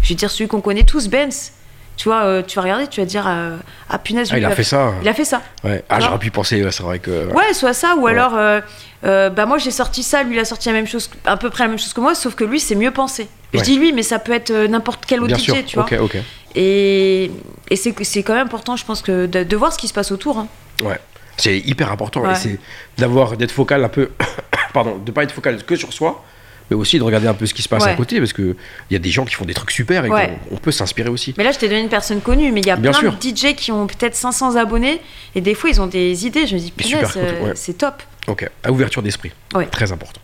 je 0.03 0.09
vais 0.11 0.15
dire 0.15 0.31
celui 0.31 0.49
qu'on 0.49 0.61
connaît 0.61 0.85
tous, 0.85 1.09
Benz. 1.09 1.53
Tu 1.99 2.09
vois, 2.09 2.23
euh, 2.23 2.43
tu 2.47 2.55
vas 2.57 2.63
regarder, 2.63 2.87
tu 2.87 3.01
vas 3.01 3.07
dire, 3.07 3.25
euh, 3.29 3.57
ah 3.91 3.99
punaise, 3.99 4.29
Ah, 4.33 4.39
il 4.39 4.45
a 4.45 4.51
fait 4.53 4.63
ça. 4.63 4.95
il 5.03 5.09
a 5.09 5.13
fait 5.13 5.25
ça. 5.27 5.43
Ouais. 5.65 5.83
Ah, 5.91 5.99
j'aurais 6.01 6.19
pu 6.21 6.31
penser, 6.31 6.63
ouais, 6.65 6.71
c'est 6.71 6.83
vrai 6.85 7.01
que. 7.01 7.27
Ouais, 7.35 7.53
soit 7.53 7.73
ça, 7.75 7.97
ou 7.97 8.03
Ouais. 8.05 8.13
alors, 8.13 8.35
euh, 8.37 8.61
euh, 9.05 9.31
bah 9.31 9.47
moi 9.47 9.59
j'ai 9.59 9.71
sorti 9.73 10.03
ça, 10.05 10.23
lui 10.23 10.37
il 10.37 10.39
a 10.39 10.45
sorti 10.45 10.69
la 10.69 10.75
même 10.75 10.87
chose, 10.87 11.11
à 11.27 11.37
peu 11.37 11.51
près 11.51 11.65
la 11.65 11.69
même 11.71 11.79
chose 11.79 11.93
que 11.93 12.01
moi, 12.01 12.15
sauf 12.15 12.35
que 12.37 12.45
lui 12.45 12.61
c'est 12.61 12.75
mieux 12.77 12.93
pensé. 12.93 13.29
Je 13.53 13.61
dis 13.63 13.77
lui, 13.79 13.93
mais 13.93 14.03
ça 14.05 14.19
peut 14.21 14.33
être 14.33 14.53
n'importe 14.53 15.05
quel 15.07 15.23
autre 15.23 15.37
DJ, 15.37 15.65
tu 15.67 15.75
vois. 15.77 15.85
Ok, 15.85 15.97
ok. 16.01 16.17
Et, 16.55 17.31
et 17.71 17.77
c'est 17.77 18.23
quand 18.23 18.35
même 18.35 18.47
important, 18.47 18.77
je 18.77 18.85
pense, 18.85 19.03
que 19.03 19.27
de, 19.27 19.43
de 19.43 19.57
voir 19.57 19.73
ce 19.73 19.79
qui 19.79 19.89
se 19.89 19.93
passe 19.95 20.13
autour. 20.13 20.39
hein. 20.39 20.47
Ouais. 20.85 20.99
C'est 21.37 21.59
hyper 21.59 21.91
important. 21.93 22.29
Et 22.31 22.35
c'est 22.35 22.59
d'avoir, 22.97 23.37
d'être 23.37 23.51
focal 23.53 23.85
un 23.85 23.89
peu. 23.89 24.11
Pardon, 24.75 24.99
de 25.05 25.11
pas 25.13 25.23
être 25.25 25.33
focal 25.33 25.63
que 25.65 25.77
sur 25.77 25.93
soi, 25.93 26.25
mais 26.71 26.77
aussi 26.77 26.99
de 26.99 27.03
regarder 27.05 27.27
un 27.29 27.35
peu 27.35 27.47
ce 27.47 27.55
qui 27.55 27.63
se 27.63 27.69
passe 27.69 27.85
Ouais. 27.85 27.91
à 27.91 27.95
côté, 27.95 28.19
parce 28.19 28.33
qu'il 28.33 28.55
y 28.91 28.97
a 28.97 28.99
des 28.99 29.11
gens 29.11 29.25
qui 29.25 29.35
font 29.35 29.45
des 29.45 29.55
trucs 29.55 29.71
super 29.71 30.05
et 30.05 30.11
Ouais. 30.11 30.39
on 30.51 30.57
peut 30.57 30.71
s'inspirer 30.73 31.09
aussi. 31.09 31.35
Mais 31.39 31.45
là, 31.45 31.53
je 31.53 31.59
t'ai 31.59 31.69
donné 31.69 31.81
une 31.81 31.89
personne 31.89 32.21
connue, 32.21 32.53
mais 32.53 32.61
il 32.61 32.67
y 32.67 32.71
a 32.71 32.77
Bien 32.77 32.91
plein 32.93 33.01
sûr. 33.01 33.13
de 33.17 33.21
DJ 33.21 33.55
qui 33.55 33.73
ont 33.73 33.87
peut-être 33.87 34.15
500 34.17 34.57
abonnés, 34.57 35.01
et 35.35 35.41
des 35.41 35.55
fois 35.55 35.71
ils 35.71 35.81
ont 35.81 35.87
des 35.87 36.27
idées. 36.27 36.47
Je 36.47 36.55
me 36.55 36.61
dis, 36.61 36.71
punaise, 36.71 37.09
euh, 37.17 37.53
c'est 37.55 37.79
top. 37.79 38.03
Ok. 38.27 38.49
À 38.63 38.71
ouverture 38.71 39.03
d'esprit. 39.03 39.33
Très 39.71 39.93
important. 39.93 40.21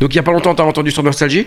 Donc 0.00 0.12
il 0.12 0.16
y 0.16 0.18
a 0.18 0.22
pas 0.22 0.32
longtemps, 0.32 0.54
t'as 0.54 0.62
entendu 0.64 0.90
sur 0.90 1.02
Nostalgie? 1.02 1.46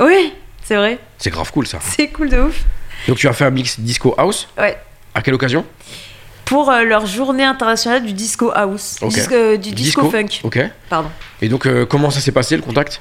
Oui, 0.00 0.32
c'est 0.64 0.76
vrai. 0.76 0.98
C'est 1.18 1.30
grave 1.30 1.50
cool 1.52 1.66
ça. 1.66 1.78
C'est 1.82 2.08
cool 2.08 2.28
de 2.30 2.38
ouf. 2.40 2.62
Donc 3.08 3.18
tu 3.18 3.28
as 3.28 3.32
fait 3.32 3.44
un 3.44 3.50
mix 3.50 3.78
disco 3.80 4.14
house? 4.16 4.48
Ouais. 4.58 4.78
À 5.14 5.20
quelle 5.22 5.34
occasion? 5.34 5.64
Pour 6.44 6.70
euh, 6.70 6.82
leur 6.84 7.06
journée 7.06 7.44
internationale 7.44 8.04
du 8.04 8.12
disco 8.12 8.50
house. 8.54 8.96
Ok. 9.00 9.12
Disque- 9.12 9.32
euh, 9.32 9.56
du 9.56 9.70
disco, 9.72 10.10
funk, 10.10 10.40
Ok. 10.42 10.58
pardon. 10.90 11.08
Et 11.40 11.48
donc 11.48 11.66
euh, 11.66 11.86
comment 11.86 12.10
ça 12.10 12.20
s'est 12.20 12.32
passé 12.32 12.56
le 12.56 12.62
contact? 12.62 13.00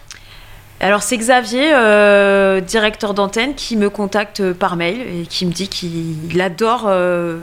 Alors 0.81 1.03
c'est 1.03 1.15
Xavier, 1.17 1.71
euh, 1.75 2.59
directeur 2.59 3.13
d'antenne, 3.13 3.53
qui 3.53 3.77
me 3.77 3.91
contacte 3.91 4.51
par 4.53 4.75
mail 4.75 4.99
et 4.99 5.27
qui 5.27 5.45
me 5.45 5.51
dit 5.51 5.67
qu'il 5.67 6.41
adore, 6.41 6.85
euh, 6.87 7.37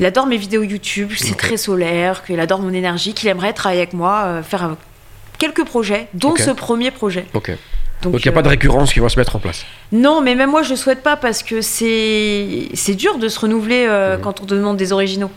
il 0.00 0.04
adore 0.06 0.26
mes 0.26 0.36
vidéos 0.36 0.64
YouTube, 0.64 1.12
c'est 1.16 1.36
très 1.36 1.56
solaire, 1.56 2.24
qu'il 2.24 2.40
adore 2.40 2.58
mon 2.60 2.72
énergie, 2.72 3.14
qu'il 3.14 3.28
aimerait 3.28 3.52
travailler 3.52 3.82
avec 3.82 3.92
moi, 3.92 4.24
euh, 4.26 4.42
faire 4.42 4.74
quelques 5.38 5.64
projets, 5.64 6.08
dont 6.12 6.34
ce 6.36 6.50
premier 6.50 6.90
projet. 6.90 7.26
Ok. 7.34 7.52
Donc, 8.02 8.14
il 8.14 8.22
n'y 8.28 8.30
a 8.30 8.32
pas 8.32 8.42
de 8.42 8.48
récurrence 8.48 8.94
qui 8.94 8.98
va 8.98 9.10
se 9.10 9.18
mettre 9.18 9.36
en 9.36 9.40
place? 9.40 9.64
Non, 9.92 10.20
mais 10.22 10.34
même 10.34 10.50
moi 10.50 10.62
je 10.62 10.74
souhaite 10.74 11.02
pas 11.02 11.16
parce 11.16 11.42
que 11.44 11.60
c'est 11.60 12.94
dur 12.96 13.18
de 13.18 13.28
se 13.28 13.38
renouveler 13.38 13.86
Mhm. 13.86 14.22
quand 14.22 14.40
on 14.40 14.44
te 14.46 14.54
demande 14.54 14.76
des 14.76 14.92
originaux. 14.92 15.30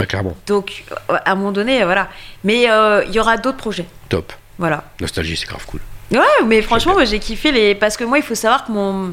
Ouais, 0.00 0.06
clairement. 0.06 0.34
Donc 0.48 0.84
à 1.08 1.30
un 1.30 1.34
moment 1.36 1.52
donné, 1.52 1.84
voilà. 1.84 2.08
Mais 2.42 2.62
il 3.06 3.14
y 3.14 3.20
aura 3.20 3.36
d'autres 3.36 3.58
projets. 3.58 3.86
Top. 4.08 4.32
Voilà. 4.58 4.82
Nostalgie, 5.00 5.36
c'est 5.36 5.46
grave 5.46 5.64
cool. 5.66 5.80
Ouais, 6.12 6.18
mais 6.46 6.60
franchement, 6.62 6.92
moi 6.94 7.04
j'ai 7.04 7.18
kiffé 7.18 7.52
les. 7.52 7.74
Parce 7.74 7.96
que 7.96 8.04
moi, 8.04 8.18
il 8.18 8.24
faut 8.24 8.34
savoir 8.34 8.64
que 8.64 8.72
mon. 8.72 9.12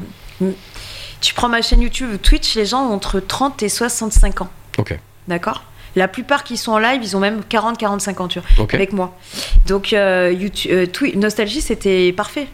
Tu 1.20 1.34
prends 1.34 1.48
ma 1.48 1.62
chaîne 1.62 1.80
YouTube 1.80 2.10
ou 2.14 2.16
Twitch, 2.16 2.54
les 2.54 2.66
gens 2.66 2.88
ont 2.88 2.92
entre 2.94 3.18
30 3.20 3.62
et 3.62 3.68
65 3.68 4.42
ans. 4.42 4.50
Ok. 4.78 4.96
D'accord? 5.26 5.62
La 5.96 6.06
plupart 6.06 6.44
qui 6.44 6.56
sont 6.56 6.72
en 6.72 6.78
live, 6.78 7.00
ils 7.02 7.16
ont 7.16 7.20
même 7.20 7.40
40-45 7.50 8.22
ans 8.22 8.28
tu 8.28 8.38
vois, 8.38 8.64
Ok. 8.64 8.74
avec 8.74 8.92
moi. 8.92 9.16
Donc, 9.66 9.92
euh, 9.92 10.32
YouTube, 10.32 10.70
euh, 10.72 10.86
Twi- 10.86 11.16
Nostalgie, 11.16 11.60
c'était 11.60 12.12
parfait. 12.12 12.46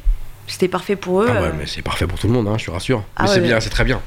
C'était 0.47 0.69
parfait 0.69 0.97
pour 0.97 1.23
eux. 1.23 1.27
Ah 1.29 1.41
ouais, 1.43 1.49
euh. 1.49 1.53
mais 1.59 1.67
c'est 1.67 1.83
parfait 1.83 2.07
pour 2.07 2.19
tout 2.19 2.27
le 2.27 2.33
monde, 2.33 2.49
hein, 2.49 2.57
je 2.59 2.65
te 2.67 2.71
rassure. 2.71 3.03
Ah 3.17 3.25
mais 3.25 3.29
ouais, 3.29 3.35
c'est 3.35 3.41
ouais. 3.43 3.47
bien, 3.49 3.61
c'est 3.61 3.71
très 3.71 3.85
bien. 3.85 4.01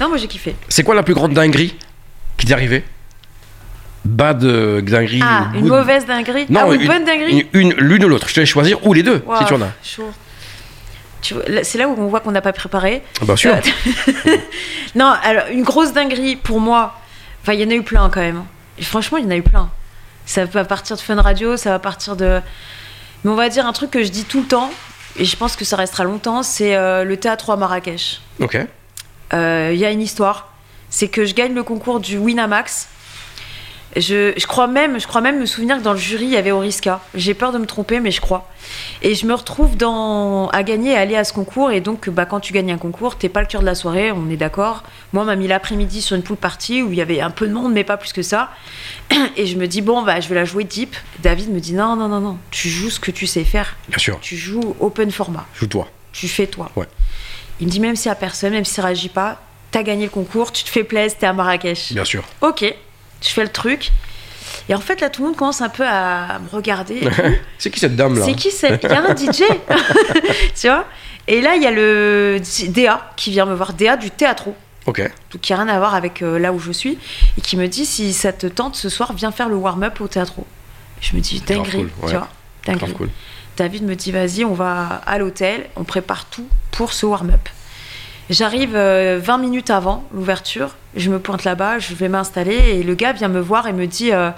Non, 0.00 0.08
moi 0.08 0.16
j'ai 0.16 0.28
kiffé. 0.28 0.56
C'est 0.68 0.84
quoi 0.84 0.94
la 0.94 1.02
plus 1.02 1.14
grande 1.14 1.34
dinguerie 1.34 1.76
qui 2.38 2.46
t'est 2.46 2.52
arrivée? 2.54 2.84
Bad 4.04 4.44
dinguerie 4.44 5.20
Ah, 5.22 5.48
une 5.54 5.60
good- 5.62 5.70
mauvaise 5.70 6.06
dinguerie? 6.06 6.46
Non, 6.48 6.60
Ah, 6.64 6.68
ou 6.68 6.72
une, 6.74 6.80
une- 6.82 6.86
bonne 6.88 7.04
dinguerie? 7.04 7.46
Une, 7.52 7.60
une- 7.60 7.74
l'une 7.74 8.04
ou 8.04 8.08
l'autre. 8.08 8.28
Je 8.28 8.34
te 8.34 8.40
laisse 8.40 8.48
choisir, 8.48 8.84
ou 8.86 8.92
les 8.92 9.02
deux, 9.02 9.22
si 9.38 9.44
tu 9.44 9.54
en 9.54 9.62
as. 9.62 9.70
chaud. 9.82 10.10
C'est 11.62 11.78
là 11.78 11.86
où 11.88 11.94
on 11.96 12.08
voit 12.08 12.18
qu'on 12.20 12.32
n'a 12.32 12.40
pas 12.40 12.52
préparé. 12.52 13.02
Bien 13.22 13.36
sûr. 13.36 13.54
Euh, 13.54 14.36
non, 14.96 15.14
alors 15.22 15.44
une 15.52 15.62
grosse 15.62 15.92
dinguerie 15.92 16.34
pour 16.36 16.58
moi. 16.60 16.98
Enfin, 17.42 17.52
il 17.52 17.60
y 17.60 17.64
en 17.64 17.70
a 17.70 17.74
eu 17.74 17.82
plein 17.82 18.10
quand 18.10 18.20
même. 18.20 18.42
Et 18.78 18.82
franchement, 18.82 19.18
il 19.18 19.24
y 19.24 19.26
en 19.28 19.30
a 19.30 19.36
eu 19.36 19.42
plein. 19.42 19.70
Ça 20.26 20.44
va 20.46 20.64
partir 20.64 20.96
de 20.96 21.00
Fun 21.00 21.20
Radio, 21.20 21.56
ça 21.56 21.70
va 21.70 21.78
partir 21.78 22.16
de. 22.16 22.40
Mais 23.22 23.30
on 23.30 23.34
va 23.36 23.48
dire 23.48 23.66
un 23.66 23.72
truc 23.72 23.92
que 23.92 24.02
je 24.02 24.08
dis 24.10 24.24
tout 24.24 24.40
le 24.40 24.46
temps, 24.46 24.70
et 25.16 25.24
je 25.24 25.36
pense 25.36 25.54
que 25.54 25.64
ça 25.64 25.76
restera 25.76 26.02
longtemps, 26.02 26.42
c'est 26.42 26.74
euh, 26.74 27.04
le 27.04 27.16
théâtre 27.16 27.50
à 27.50 27.56
Marrakech. 27.56 28.20
Ok. 28.40 28.56
Euh, 29.32 29.70
Il 29.72 29.78
y 29.78 29.84
a 29.84 29.90
une 29.92 30.02
histoire. 30.02 30.48
C'est 30.90 31.08
que 31.08 31.24
je 31.24 31.34
gagne 31.34 31.54
le 31.54 31.62
concours 31.62 32.00
du 32.00 32.18
Winamax. 32.18 32.88
Je, 33.96 34.32
je 34.36 34.46
crois 34.46 34.68
même, 34.68 34.98
je 34.98 35.06
crois 35.06 35.20
même 35.20 35.38
me 35.38 35.46
souvenir 35.46 35.76
que 35.76 35.82
dans 35.82 35.92
le 35.92 35.98
jury 35.98 36.24
il 36.24 36.30
y 36.30 36.36
avait 36.36 36.50
Oriska. 36.50 37.00
J'ai 37.14 37.34
peur 37.34 37.52
de 37.52 37.58
me 37.58 37.66
tromper, 37.66 38.00
mais 38.00 38.10
je 38.10 38.20
crois. 38.20 38.50
Et 39.02 39.14
je 39.14 39.26
me 39.26 39.34
retrouve 39.34 39.76
dans, 39.76 40.48
à 40.48 40.62
gagner, 40.62 40.96
à 40.96 41.00
aller 41.00 41.16
à 41.16 41.24
ce 41.24 41.32
concours. 41.32 41.72
Et 41.72 41.80
donc, 41.80 42.08
bah, 42.08 42.24
quand 42.24 42.40
tu 42.40 42.52
gagnes 42.52 42.72
un 42.72 42.78
concours, 42.78 43.16
t'es 43.16 43.28
pas 43.28 43.40
le 43.40 43.46
cœur 43.46 43.60
de 43.60 43.66
la 43.66 43.74
soirée, 43.74 44.12
on 44.12 44.30
est 44.30 44.36
d'accord. 44.36 44.82
Moi, 45.12 45.24
on 45.24 45.26
m'a 45.26 45.36
mis 45.36 45.46
l'après-midi 45.46 46.00
sur 46.00 46.16
une 46.16 46.22
pool 46.22 46.36
party 46.36 46.82
où 46.82 46.92
il 46.92 46.98
y 46.98 47.02
avait 47.02 47.20
un 47.20 47.30
peu 47.30 47.46
de 47.46 47.52
monde, 47.52 47.72
mais 47.72 47.84
pas 47.84 47.96
plus 47.96 48.12
que 48.12 48.22
ça. 48.22 48.50
Et 49.36 49.46
je 49.46 49.56
me 49.56 49.66
dis 49.66 49.82
bon, 49.82 50.02
bah, 50.02 50.20
je 50.20 50.28
vais 50.28 50.36
la 50.36 50.44
jouer 50.44 50.64
deep. 50.64 50.96
David 51.18 51.50
me 51.50 51.60
dit 51.60 51.74
non, 51.74 51.96
non, 51.96 52.08
non, 52.08 52.20
non. 52.20 52.38
Tu 52.50 52.68
joues 52.68 52.90
ce 52.90 53.00
que 53.00 53.10
tu 53.10 53.26
sais 53.26 53.44
faire. 53.44 53.76
Bien 53.88 53.98
sûr. 53.98 54.18
Tu 54.20 54.36
joues 54.36 54.74
open 54.80 55.10
format. 55.10 55.46
Joue-toi. 55.54 55.88
Tu 56.12 56.28
fais 56.28 56.46
toi. 56.46 56.70
Ouais. 56.76 56.86
Il 57.60 57.66
me 57.66 57.70
dit 57.72 57.80
même 57.80 57.96
si 57.96 58.08
à 58.08 58.14
personne, 58.14 58.52
même 58.52 58.64
si 58.64 58.74
ça 58.74 58.82
réagit 58.82 59.08
pas, 59.08 59.40
t'as 59.70 59.82
gagné 59.82 60.04
le 60.04 60.10
concours, 60.10 60.52
tu 60.52 60.64
te 60.64 60.68
fais 60.68 60.84
plaisir, 60.84 61.18
t'es 61.18 61.26
à 61.26 61.32
Marrakech. 61.32 61.92
Bien 61.92 62.04
sûr. 62.04 62.24
Ok, 62.40 62.64
je 63.22 63.28
fais 63.28 63.42
le 63.42 63.48
truc. 63.50 63.92
Et 64.68 64.74
en 64.74 64.80
fait, 64.80 65.00
là, 65.00 65.10
tout 65.10 65.22
le 65.22 65.28
monde 65.28 65.36
commence 65.36 65.60
un 65.60 65.68
peu 65.68 65.84
à 65.86 66.38
me 66.38 66.48
regarder. 66.50 67.00
c'est 67.58 67.70
qui 67.70 67.80
cette 67.80 67.96
dame 67.96 68.18
là 68.18 68.24
C'est 68.24 68.34
qui 68.34 68.50
c'est 68.50 68.80
Il 68.82 68.90
y 68.90 68.92
a 68.92 69.02
un 69.02 69.16
DJ 69.16 69.42
Tu 70.54 70.68
vois? 70.68 70.84
Et 71.28 71.40
là, 71.40 71.54
il 71.56 71.62
y 71.62 71.66
a 71.66 71.70
le 71.70 72.40
DA 72.68 73.12
qui 73.16 73.30
vient 73.30 73.46
me 73.46 73.54
voir, 73.54 73.72
DA 73.74 73.96
du 73.96 74.10
théâtre, 74.10 74.48
Ok. 74.86 75.00
donc 75.30 75.40
qui 75.40 75.52
n'a 75.52 75.62
rien 75.62 75.68
à 75.72 75.78
voir 75.78 75.94
avec 75.94 76.20
euh, 76.22 76.38
là 76.38 76.52
où 76.52 76.58
je 76.58 76.72
suis, 76.72 76.98
et 77.38 77.40
qui 77.40 77.56
me 77.56 77.68
dit 77.68 77.86
si 77.86 78.12
ça 78.12 78.32
te 78.32 78.46
tente 78.48 78.74
ce 78.74 78.88
soir, 78.88 79.12
viens 79.12 79.30
faire 79.30 79.48
le 79.48 79.54
warm-up 79.56 80.00
au 80.00 80.08
théâtre. 80.08 80.34
Je 81.00 81.14
me 81.16 81.20
dis 81.20 81.40
dinguerie, 81.40 81.70
cool, 81.70 81.90
ouais. 82.02 82.10
tu 82.10 82.16
vois 82.16 82.28
dinguerie. 82.66 82.92
cool. 82.94 83.10
David 83.56 83.84
me 83.84 83.94
dit 83.94 84.10
vas-y, 84.12 84.44
on 84.44 84.54
va 84.54 85.00
à 85.06 85.18
l'hôtel, 85.18 85.68
on 85.76 85.84
prépare 85.84 86.24
tout 86.26 86.48
pour 86.72 86.92
ce 86.92 87.06
warm-up. 87.06 87.48
J'arrive 88.30 88.72
euh, 88.76 89.18
20 89.22 89.38
minutes 89.38 89.70
avant 89.70 90.04
l'ouverture, 90.14 90.76
je 90.96 91.10
me 91.10 91.18
pointe 91.18 91.44
là-bas, 91.44 91.78
je 91.78 91.94
vais 91.94 92.08
m'installer 92.08 92.54
et 92.56 92.82
le 92.82 92.94
gars 92.94 93.12
vient 93.12 93.28
me 93.28 93.40
voir 93.40 93.66
et 93.66 93.72
me 93.72 93.86
dit 93.86 94.12
euh, 94.12 94.30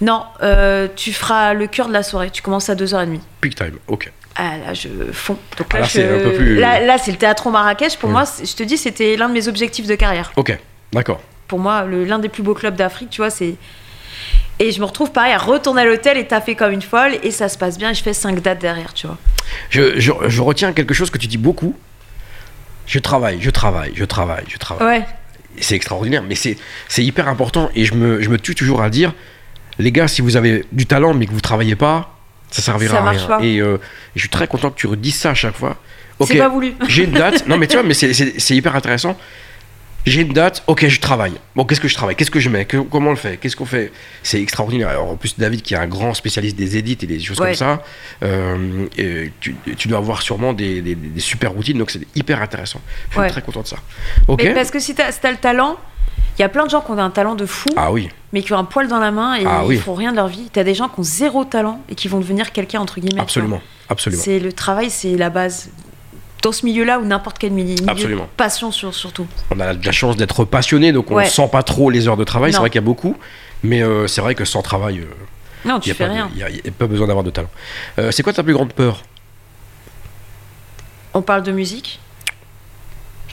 non, 0.00 0.22
euh, 0.42 0.88
tu 0.94 1.12
feras 1.12 1.52
le 1.54 1.66
cœur 1.66 1.88
de 1.88 1.92
la 1.92 2.02
soirée, 2.02 2.30
tu 2.30 2.42
commences 2.42 2.68
à 2.68 2.74
2h30. 2.74 3.20
Peak 3.40 3.54
time. 3.56 3.78
Ok. 3.88 4.10
Ah 4.36 4.56
là, 4.66 4.74
je 4.74 4.88
fonds. 5.12 5.38
Donc 5.58 5.68
Ah, 5.72 5.78
là, 5.78 5.80
là, 5.80 5.86
je- 5.86 5.90
c'est 5.92 6.30
plus- 6.36 6.56
là, 6.58 6.80
là, 6.80 6.98
c'est 6.98 7.12
le 7.12 7.16
théâtre 7.18 7.46
au 7.46 7.50
Marrakech. 7.50 7.96
Pour 7.98 8.08
Mm. 8.08 8.12
moi, 8.12 8.24
je 8.42 8.54
te 8.54 8.62
dis, 8.64 8.76
c'était 8.76 9.16
l'un 9.16 9.28
de 9.28 9.32
mes 9.34 9.46
objectifs 9.48 9.86
de 9.86 9.94
carrière. 9.94 10.32
Ok. 10.36 10.56
D'accord. 10.92 11.20
Pour 11.48 11.58
moi, 11.60 11.84
l'un 11.86 12.18
des 12.18 12.28
plus 12.28 12.42
beaux 12.42 12.54
clubs 12.54 12.74
d'Afrique, 12.74 13.10
tu 13.10 13.18
vois, 13.20 13.30
c'est. 13.30 13.54
Et 14.60 14.70
je 14.72 14.80
me 14.80 14.84
retrouve 14.84 15.10
pareil 15.12 15.32
à 15.32 15.38
retourner 15.38 15.82
à 15.82 15.84
l'hôtel 15.84 16.16
et 16.18 16.26
taffer 16.26 16.54
comme 16.56 16.72
une 16.72 16.82
folle 16.82 17.12
et 17.24 17.30
ça 17.30 17.48
se 17.48 17.58
passe 17.58 17.78
bien 17.78 17.90
et 17.90 17.94
je 17.94 18.02
fais 18.02 18.12
5 18.12 18.40
dates 18.40 18.60
derrière, 18.60 18.92
tu 18.94 19.06
vois. 19.06 19.18
Je, 19.70 19.98
je, 20.00 20.12
je 20.26 20.42
retiens 20.42 20.72
quelque 20.72 20.94
chose 20.94 21.10
que 21.10 21.18
tu 21.18 21.26
dis 21.26 21.38
beaucoup. 21.38 21.76
Je 22.86 22.98
travaille, 22.98 23.38
je 23.40 23.50
travaille, 23.50 23.92
je 23.94 24.04
travaille, 24.04 24.44
je 24.48 24.56
travaille. 24.58 25.00
Ouais, 25.00 25.04
C'est 25.60 25.74
extraordinaire, 25.76 26.22
mais 26.22 26.34
c'est 26.34 26.56
hyper 27.04 27.28
important 27.28 27.70
et 27.74 27.84
je 27.84 27.94
me, 27.94 28.20
je 28.20 28.28
me 28.28 28.38
tue 28.38 28.54
toujours 28.54 28.82
à 28.82 28.90
dire. 28.90 29.12
Les 29.78 29.90
gars, 29.92 30.06
si 30.08 30.22
vous 30.22 30.36
avez 30.36 30.64
du 30.72 30.86
talent 30.86 31.14
mais 31.14 31.26
que 31.26 31.32
vous 31.32 31.40
travaillez 31.40 31.76
pas, 31.76 32.16
ça 32.50 32.62
servira 32.62 32.98
Ça 32.98 33.02
à 33.04 33.10
rien. 33.10 33.26
pas. 33.26 33.40
Et 33.42 33.60
euh, 33.60 33.78
je 34.14 34.20
suis 34.20 34.28
très 34.28 34.46
content 34.46 34.70
que 34.70 34.76
tu 34.78 34.86
redises 34.86 35.16
ça 35.16 35.30
à 35.30 35.34
chaque 35.34 35.56
fois. 35.56 35.76
Ok, 36.20 36.28
c'est 36.30 36.38
pas 36.38 36.48
voulu. 36.48 36.74
j'ai 36.88 37.04
une 37.04 37.12
date. 37.12 37.44
Non, 37.48 37.56
mais 37.58 37.66
tu 37.66 37.74
vois, 37.74 37.82
mais 37.82 37.94
c'est 37.94 38.54
hyper 38.56 38.76
intéressant. 38.76 39.16
J'ai 40.06 40.20
une 40.20 40.32
date, 40.34 40.62
ok, 40.66 40.86
je 40.86 41.00
travaille. 41.00 41.32
Bon, 41.56 41.64
qu'est-ce 41.64 41.80
que 41.80 41.88
je 41.88 41.94
travaille? 41.94 42.14
Qu'est-ce 42.14 42.30
que 42.30 42.40
je 42.40 42.50
mets? 42.50 42.66
Que- 42.66 42.76
Comment 42.76 43.08
on 43.08 43.12
le 43.12 43.16
fait? 43.18 43.38
Qu'est-ce 43.38 43.56
qu'on 43.56 43.64
fait? 43.64 43.90
C'est 44.22 44.40
extraordinaire. 44.40 44.88
Alors, 44.88 45.10
en 45.10 45.16
plus, 45.16 45.38
David, 45.38 45.62
qui 45.62 45.72
est 45.72 45.78
un 45.78 45.86
grand 45.86 46.12
spécialiste 46.12 46.56
des 46.56 46.76
édits 46.76 46.98
et 47.00 47.06
des 47.06 47.18
choses 47.20 47.40
Ouais. 47.40 47.48
comme 47.48 47.54
ça, 47.54 47.82
euh, 48.22 48.86
et 48.98 49.32
tu, 49.40 49.54
tu 49.78 49.88
dois 49.88 49.98
avoir 49.98 50.20
sûrement 50.20 50.52
des, 50.52 50.82
des- 50.82 50.94
des 50.94 51.20
super 51.20 51.52
routines, 51.52 51.78
donc 51.78 51.90
c'est 51.90 52.02
hyper 52.14 52.42
intéressant. 52.42 52.80
Je 53.08 53.12
suis 53.12 53.20
Ouais. 53.20 53.30
très 53.30 53.40
content 53.42 53.62
de 53.62 53.66
ça. 53.66 53.76
Ok? 54.28 54.42
Mais 54.44 54.52
parce 54.54 54.70
que 54.70 54.78
si 54.78 54.94
si 54.94 54.94
t'as 54.94 55.30
le 55.30 55.38
talent, 55.38 55.76
il 56.38 56.42
y 56.42 56.44
a 56.44 56.48
plein 56.50 56.64
de 56.66 56.70
gens 56.70 56.82
qui 56.82 56.90
ont 56.90 56.98
un 56.98 57.10
talent 57.10 57.34
de 57.34 57.46
fou, 57.46 57.68
Ah 57.76 57.90
oui, 57.90 58.10
mais 58.34 58.42
qui 58.42 58.52
ont 58.52 58.58
un 58.58 58.64
poil 58.64 58.88
dans 58.88 58.98
la 59.00 59.10
main 59.10 59.36
et 59.36 59.44
Ah 59.46 59.60
ils 59.64 59.68
oui. 59.68 59.76
font 59.78 59.94
rien 59.94 60.10
de 60.10 60.16
leur 60.16 60.28
vie. 60.28 60.50
T'as 60.52 60.64
des 60.64 60.74
gens 60.74 60.88
qui 60.88 61.00
ont 61.00 61.04
zéro 61.04 61.44
talent 61.46 61.80
et 61.88 61.94
qui 61.94 62.08
vont 62.08 62.18
devenir 62.18 62.52
quelqu'un, 62.52 62.80
entre 62.80 62.96
guillemets. 63.00 63.16
tu 63.16 63.22
absolument. 63.22 63.62
Absolument. 63.88 64.22
C'est 64.22 64.38
le 64.38 64.52
travail, 64.52 64.90
c'est 64.90 65.16
la 65.16 65.30
base. 65.30 65.70
Dans 66.44 66.52
ce 66.52 66.66
milieu-là 66.66 66.98
ou 67.00 67.06
n'importe 67.06 67.38
quel 67.38 67.52
milieu, 67.52 67.74
Absolument. 67.88 68.28
passion 68.36 68.70
sur, 68.70 68.94
surtout. 68.94 69.26
On 69.50 69.58
a 69.60 69.72
de 69.72 69.84
la 69.86 69.92
chance 69.92 70.14
d'être 70.16 70.44
passionné, 70.44 70.92
donc 70.92 71.10
on 71.10 71.14
ne 71.14 71.20
Ouais. 71.20 71.26
sent 71.26 71.48
pas 71.50 71.62
trop 71.62 71.88
les 71.88 72.06
heures 72.06 72.18
de 72.18 72.24
travail. 72.24 72.52
C'est 72.52 72.58
vrai 72.58 72.68
qu'il 72.68 72.82
y 72.82 72.84
a 72.84 72.86
beaucoup, 72.86 73.16
mais 73.62 73.82
euh, 73.82 74.06
c'est 74.06 74.20
vrai 74.20 74.34
que 74.34 74.44
sans 74.44 74.60
travail, 74.60 74.98
euh, 74.98 75.06
Non, 75.64 75.78
il 75.78 75.80
tu 75.80 75.88
n'y 75.88 75.92
a, 75.92 75.94
fais 75.94 76.04
pas 76.04 76.10
de- 76.10 76.14
rien. 76.16 76.30
il 76.34 76.38
y 76.38 76.42
a- 76.42 76.50
il 76.50 76.56
y 76.56 76.68
a 76.68 76.70
pas 76.70 76.86
besoin 76.86 77.06
d'avoir 77.06 77.24
de 77.24 77.30
talent. 77.30 77.48
Euh, 77.98 78.10
c'est 78.10 78.22
quoi 78.22 78.34
ta 78.34 78.42
plus 78.42 78.52
grande 78.52 78.74
peur? 78.74 79.02
On 81.14 81.22
parle 81.22 81.42
de 81.44 81.52
musique? 81.52 81.98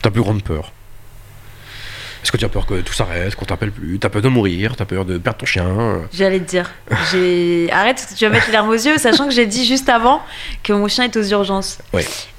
Ta 0.02 0.10
plus 0.10 0.22
grande 0.22 0.42
peur 0.42 0.72
Est-ce 2.24 2.32
que 2.32 2.38
tu 2.38 2.46
as 2.46 2.50
peur 2.50 2.66
que 2.68 2.82
tout 2.82 2.94
s'arrête, 2.94 3.36
qu'on 3.36 3.46
t'appelle 3.46 3.72
plus 3.72 3.98
T'as 4.00 4.10
peur 4.10 4.22
de 4.22 4.28
mourir 4.30 4.76
T'as 4.76 4.86
peur 4.86 5.06
de 5.06 5.18
perdre 5.18 5.40
ton 5.40 5.46
chien 5.46 5.66
euh, 5.68 5.98
J'allais 6.14 6.40
te 6.40 6.50
dire. 6.50 6.70
Arrête, 7.72 8.08
tu 8.16 8.26
vas 8.26 8.32
mettre 8.32 8.48
les 8.48 8.54
larmes 8.54 8.70
aux 8.70 8.74
yeux, 8.74 8.98
sachant 8.98 9.28
que 9.28 9.34
j'ai 9.34 9.46
dit 9.48 9.66
juste 9.66 9.90
avant 9.90 10.22
que 10.64 10.72
mon 10.74 10.88
chien 10.88 11.06
est 11.06 11.18
aux 11.18 11.24
urgences. 11.24 11.80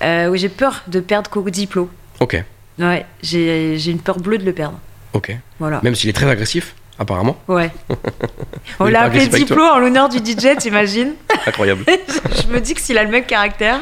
Euh, 0.03 0.29
oui, 0.29 0.39
j'ai 0.39 0.49
peur 0.49 0.83
de 0.87 1.01
perdre 1.01 1.51
Diplo. 1.51 1.91
Ok, 2.21 2.43
Ouais, 2.79 3.05
j'ai, 3.23 3.77
une 3.91 3.99
peur 3.99 4.19
bleue 4.19 4.39
de 4.39 4.45
le 4.45 4.53
perdre. 4.53 4.79
ok. 5.13 5.37
Voilà. 5.59 5.81
Même 5.83 5.95
s'il 5.95 6.09
est 6.09 6.15
très 6.15 6.29
agressif, 6.31 6.75
apparemment. 6.99 7.37
Ouais. 7.49 7.71
On 8.81 8.87
l'a 8.87 9.03
appelé 9.03 9.27
Diplo 9.27 9.63
en 9.63 9.79
l'honneur 9.79 10.09
du 10.09 10.19
DJ, 10.19 10.57
t'imagines 10.59 11.13
Incroyable. 11.47 11.85
Je 11.87 12.47
me 12.53 12.61
dis 12.61 12.75
que 12.75 12.81
s'il 12.81 12.97
a 12.99 13.05
le 13.05 13.11
même 13.11 13.25
caractère. 13.25 13.81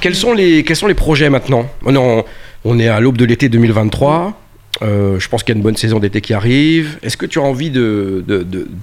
quels, 0.00 0.14
sont 0.14 0.32
les, 0.32 0.62
quels 0.64 0.76
sont 0.76 0.86
les 0.86 0.94
projets 0.94 1.30
maintenant? 1.30 1.68
On 1.84 1.94
est, 1.94 1.98
en- 1.98 2.24
on 2.64 2.78
est 2.78 2.88
à 2.88 3.00
l'aube 3.00 3.18
de 3.18 3.24
l'été 3.24 3.48
2023. 3.48 4.40
Euh, 4.82 5.18
je 5.18 5.28
pense 5.28 5.42
qu'il 5.42 5.54
y 5.54 5.56
a 5.56 5.58
une 5.58 5.62
bonne 5.62 5.76
saison 5.76 5.98
d'été 5.98 6.20
qui 6.20 6.34
arrive. 6.34 6.98
Est-ce 7.02 7.16
que 7.16 7.26
tu 7.26 7.38
as 7.38 7.42
envie 7.42 7.70
de, 7.70 8.24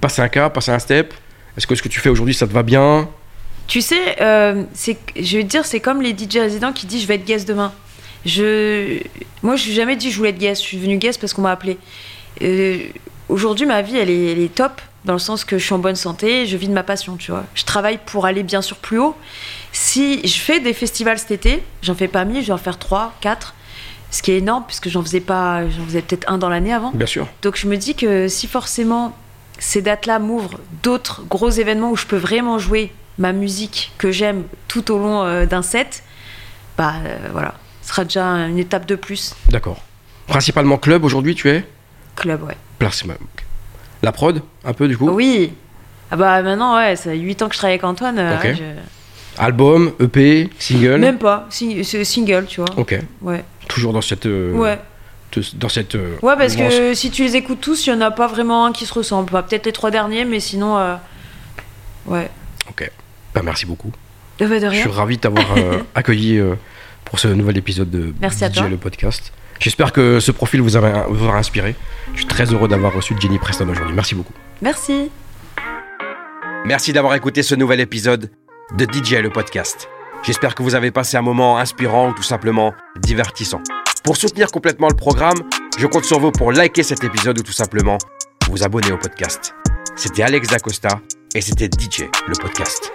passer 0.00 0.22
un 0.22 0.28
cap, 0.28 0.52
passer 0.52 0.72
un 0.72 0.78
step? 0.78 1.14
Est-ce 1.56 1.66
que 1.66 1.74
ce 1.74 1.82
que 1.82 1.88
tu 1.88 2.00
fais 2.00 2.08
aujourd'hui, 2.08 2.34
ça 2.34 2.46
te 2.46 2.52
va 2.52 2.62
bien? 2.62 3.08
Tu 3.66 3.80
sais, 3.80 4.20
euh, 4.20 4.64
je 5.16 5.36
vais 5.36 5.44
te 5.44 5.48
dire, 5.48 5.64
c'est 5.64 5.80
comme 5.80 6.02
les 6.02 6.10
DJ 6.10 6.36
résidents 6.36 6.72
qui 6.72 6.86
disent 6.86 7.02
je 7.02 7.06
vais 7.06 7.14
être 7.14 7.24
guest 7.24 7.48
demain. 7.48 7.72
Je, 8.26 9.00
moi, 9.42 9.56
je 9.56 9.68
n'ai 9.68 9.74
jamais 9.74 9.96
dit 9.96 10.10
je 10.10 10.16
voulais 10.16 10.30
être 10.30 10.38
guest. 10.38 10.62
Je 10.62 10.66
suis 10.66 10.78
venue 10.78 10.98
guest 10.98 11.20
parce 11.20 11.32
qu'on 11.32 11.42
m'a 11.42 11.52
appelé. 11.52 11.78
Euh, 12.42 12.78
aujourd'hui, 13.28 13.66
ma 13.66 13.82
vie, 13.82 13.96
elle 13.96 14.10
est, 14.10 14.32
elle 14.32 14.40
est 14.40 14.54
top 14.54 14.80
dans 15.04 15.12
le 15.12 15.18
sens 15.18 15.44
que 15.44 15.58
je 15.58 15.64
suis 15.64 15.74
en 15.74 15.78
bonne 15.78 15.96
santé, 15.96 16.46
je 16.46 16.56
vis 16.56 16.68
de 16.68 16.72
ma 16.72 16.82
passion, 16.82 17.16
tu 17.16 17.30
vois. 17.30 17.44
Je 17.54 17.64
travaille 17.64 17.98
pour 18.04 18.24
aller 18.24 18.42
bien 18.42 18.62
sûr 18.62 18.76
plus 18.76 18.98
haut. 18.98 19.14
Si 19.72 20.26
je 20.26 20.38
fais 20.38 20.60
des 20.60 20.72
festivals 20.72 21.18
cet 21.18 21.30
été, 21.30 21.62
j'en 21.82 21.94
fais 21.94 22.08
pas 22.08 22.24
mille, 22.24 22.40
je 22.40 22.46
vais 22.46 22.52
en 22.52 22.58
faire 22.58 22.78
trois, 22.78 23.14
quatre, 23.20 23.54
ce 24.14 24.22
qui 24.22 24.30
est 24.32 24.38
énorme 24.38 24.62
puisque 24.66 24.88
j'en 24.88 25.02
faisais 25.02 25.20
pas, 25.20 25.68
j'en 25.68 25.84
faisais 25.86 26.00
peut-être 26.02 26.30
un 26.30 26.38
dans 26.38 26.48
l'année 26.48 26.72
avant. 26.72 26.92
Bien 26.92 27.06
sûr. 27.06 27.26
Donc 27.42 27.56
je 27.56 27.66
me 27.66 27.76
dis 27.76 27.94
que 27.96 28.28
si 28.28 28.46
forcément 28.46 29.16
ces 29.58 29.82
dates-là 29.82 30.18
m'ouvrent 30.20 30.60
d'autres 30.82 31.22
gros 31.28 31.50
événements 31.50 31.90
où 31.90 31.96
je 31.96 32.06
peux 32.06 32.16
vraiment 32.16 32.58
jouer 32.58 32.92
ma 33.18 33.32
musique 33.32 33.92
que 33.98 34.12
j'aime 34.12 34.44
tout 34.68 34.90
au 34.92 34.98
long 34.98 35.22
euh, 35.24 35.46
d'un 35.46 35.62
set, 35.62 36.02
bah 36.78 36.94
euh, 37.04 37.16
voilà, 37.32 37.54
ce 37.82 37.88
sera 37.90 38.04
déjà 38.04 38.24
une 38.24 38.58
étape 38.58 38.86
de 38.86 38.94
plus. 38.96 39.34
D'accord. 39.48 39.82
Principalement 40.28 40.78
club 40.78 41.04
aujourd'hui, 41.04 41.34
tu 41.34 41.48
es 41.50 41.64
Club, 42.16 42.42
ouais. 42.44 42.56
Place- 42.78 43.02
ok. 43.04 43.44
La 44.02 44.12
prod, 44.12 44.42
un 44.64 44.72
peu 44.74 44.86
du 44.86 44.96
coup 44.96 45.08
Oui. 45.10 45.52
Ah 46.10 46.16
bah 46.16 46.42
maintenant, 46.42 46.76
ouais, 46.76 46.94
ça 46.96 47.10
fait 47.10 47.16
8 47.18 47.42
ans 47.42 47.48
que 47.48 47.54
je 47.54 47.58
travaille 47.58 47.74
avec 47.74 47.84
Antoine. 47.84 48.18
euh, 48.18 48.36
Ok. 48.36 48.44
ouais, 48.44 48.54
je- 48.54 49.40
Album, 49.42 49.92
EP, 50.00 50.48
single 50.60 50.98
Même 50.98 51.18
pas, 51.18 51.46
sing- 51.50 51.82
single, 52.04 52.46
tu 52.48 52.60
vois. 52.60 52.70
Ok. 52.76 52.96
Ouais. 53.22 53.42
Toujours 53.68 53.92
dans 53.92 54.00
cette. 54.00 54.26
euh, 54.26 54.52
Ouais. 54.52 54.78
Dans 55.54 55.68
cette. 55.68 55.94
euh, 55.96 56.14
Ouais, 56.22 56.36
parce 56.36 56.56
mouvance. 56.56 56.74
que 56.74 56.94
si 56.94 57.10
tu 57.10 57.22
les 57.24 57.34
écoutes 57.36 57.60
tous, 57.60 57.86
il 57.86 57.90
y 57.90 57.92
en 57.92 58.00
a 58.00 58.10
pas 58.12 58.28
vraiment 58.28 58.66
un 58.66 58.72
qui 58.72 58.86
se 58.86 58.94
ressemble. 58.94 59.32
Bah, 59.32 59.42
Peut-être 59.42 59.66
les 59.66 59.72
trois 59.72 59.90
derniers, 59.90 60.24
mais 60.24 60.38
sinon, 60.40 60.78
euh, 60.78 60.94
ouais. 62.06 62.30
Ok. 62.70 62.88
Bah, 63.34 63.40
merci 63.44 63.66
beaucoup. 63.66 63.90
De, 64.38 64.46
de 64.46 64.58
Je 64.60 64.66
rien. 64.66 64.80
suis 64.80 64.90
ravi 64.90 65.16
de 65.16 65.22
t'avoir 65.22 65.46
euh, 65.56 65.80
accueilli 65.94 66.38
euh, 66.38 66.54
pour 67.04 67.18
ce 67.18 67.28
nouvel 67.28 67.56
épisode 67.56 67.90
de 67.90 68.14
Merci 68.20 68.44
à 68.44 68.48
DJ 68.50 68.54
toi. 68.58 68.68
le 68.68 68.76
podcast. 68.76 69.32
J'espère 69.60 69.92
que 69.92 70.20
ce 70.20 70.30
profil 70.32 70.60
vous, 70.60 70.70
vous 70.70 71.24
aura 71.26 71.38
inspiré. 71.38 71.74
Je 72.12 72.18
suis 72.18 72.26
très 72.26 72.52
heureux 72.52 72.68
d'avoir 72.68 72.92
reçu 72.92 73.14
Jenny 73.20 73.38
Preston 73.38 73.68
aujourd'hui. 73.68 73.94
Merci 73.94 74.14
beaucoup. 74.14 74.32
Merci. 74.62 75.10
Merci 76.64 76.92
d'avoir 76.92 77.14
écouté 77.14 77.42
ce 77.42 77.54
nouvel 77.54 77.80
épisode 77.80 78.30
de 78.76 78.84
DJ 78.84 79.14
le 79.14 79.30
podcast. 79.30 79.88
J'espère 80.24 80.54
que 80.54 80.62
vous 80.62 80.74
avez 80.74 80.90
passé 80.90 81.18
un 81.18 81.22
moment 81.22 81.58
inspirant 81.58 82.08
ou 82.08 82.14
tout 82.14 82.22
simplement 82.22 82.72
divertissant. 82.96 83.60
Pour 84.04 84.16
soutenir 84.16 84.50
complètement 84.50 84.88
le 84.88 84.96
programme, 84.96 85.36
je 85.78 85.86
compte 85.86 86.06
sur 86.06 86.18
vous 86.18 86.32
pour 86.32 86.50
liker 86.50 86.82
cet 86.82 87.04
épisode 87.04 87.38
ou 87.38 87.42
tout 87.42 87.52
simplement 87.52 87.98
vous 88.48 88.64
abonner 88.64 88.90
au 88.90 88.96
podcast. 88.96 89.54
C'était 89.96 90.22
Alex 90.22 90.48
Dacosta 90.48 91.00
et 91.34 91.42
c'était 91.42 91.66
DJ 91.66 92.04
le 92.26 92.34
podcast. 92.40 92.90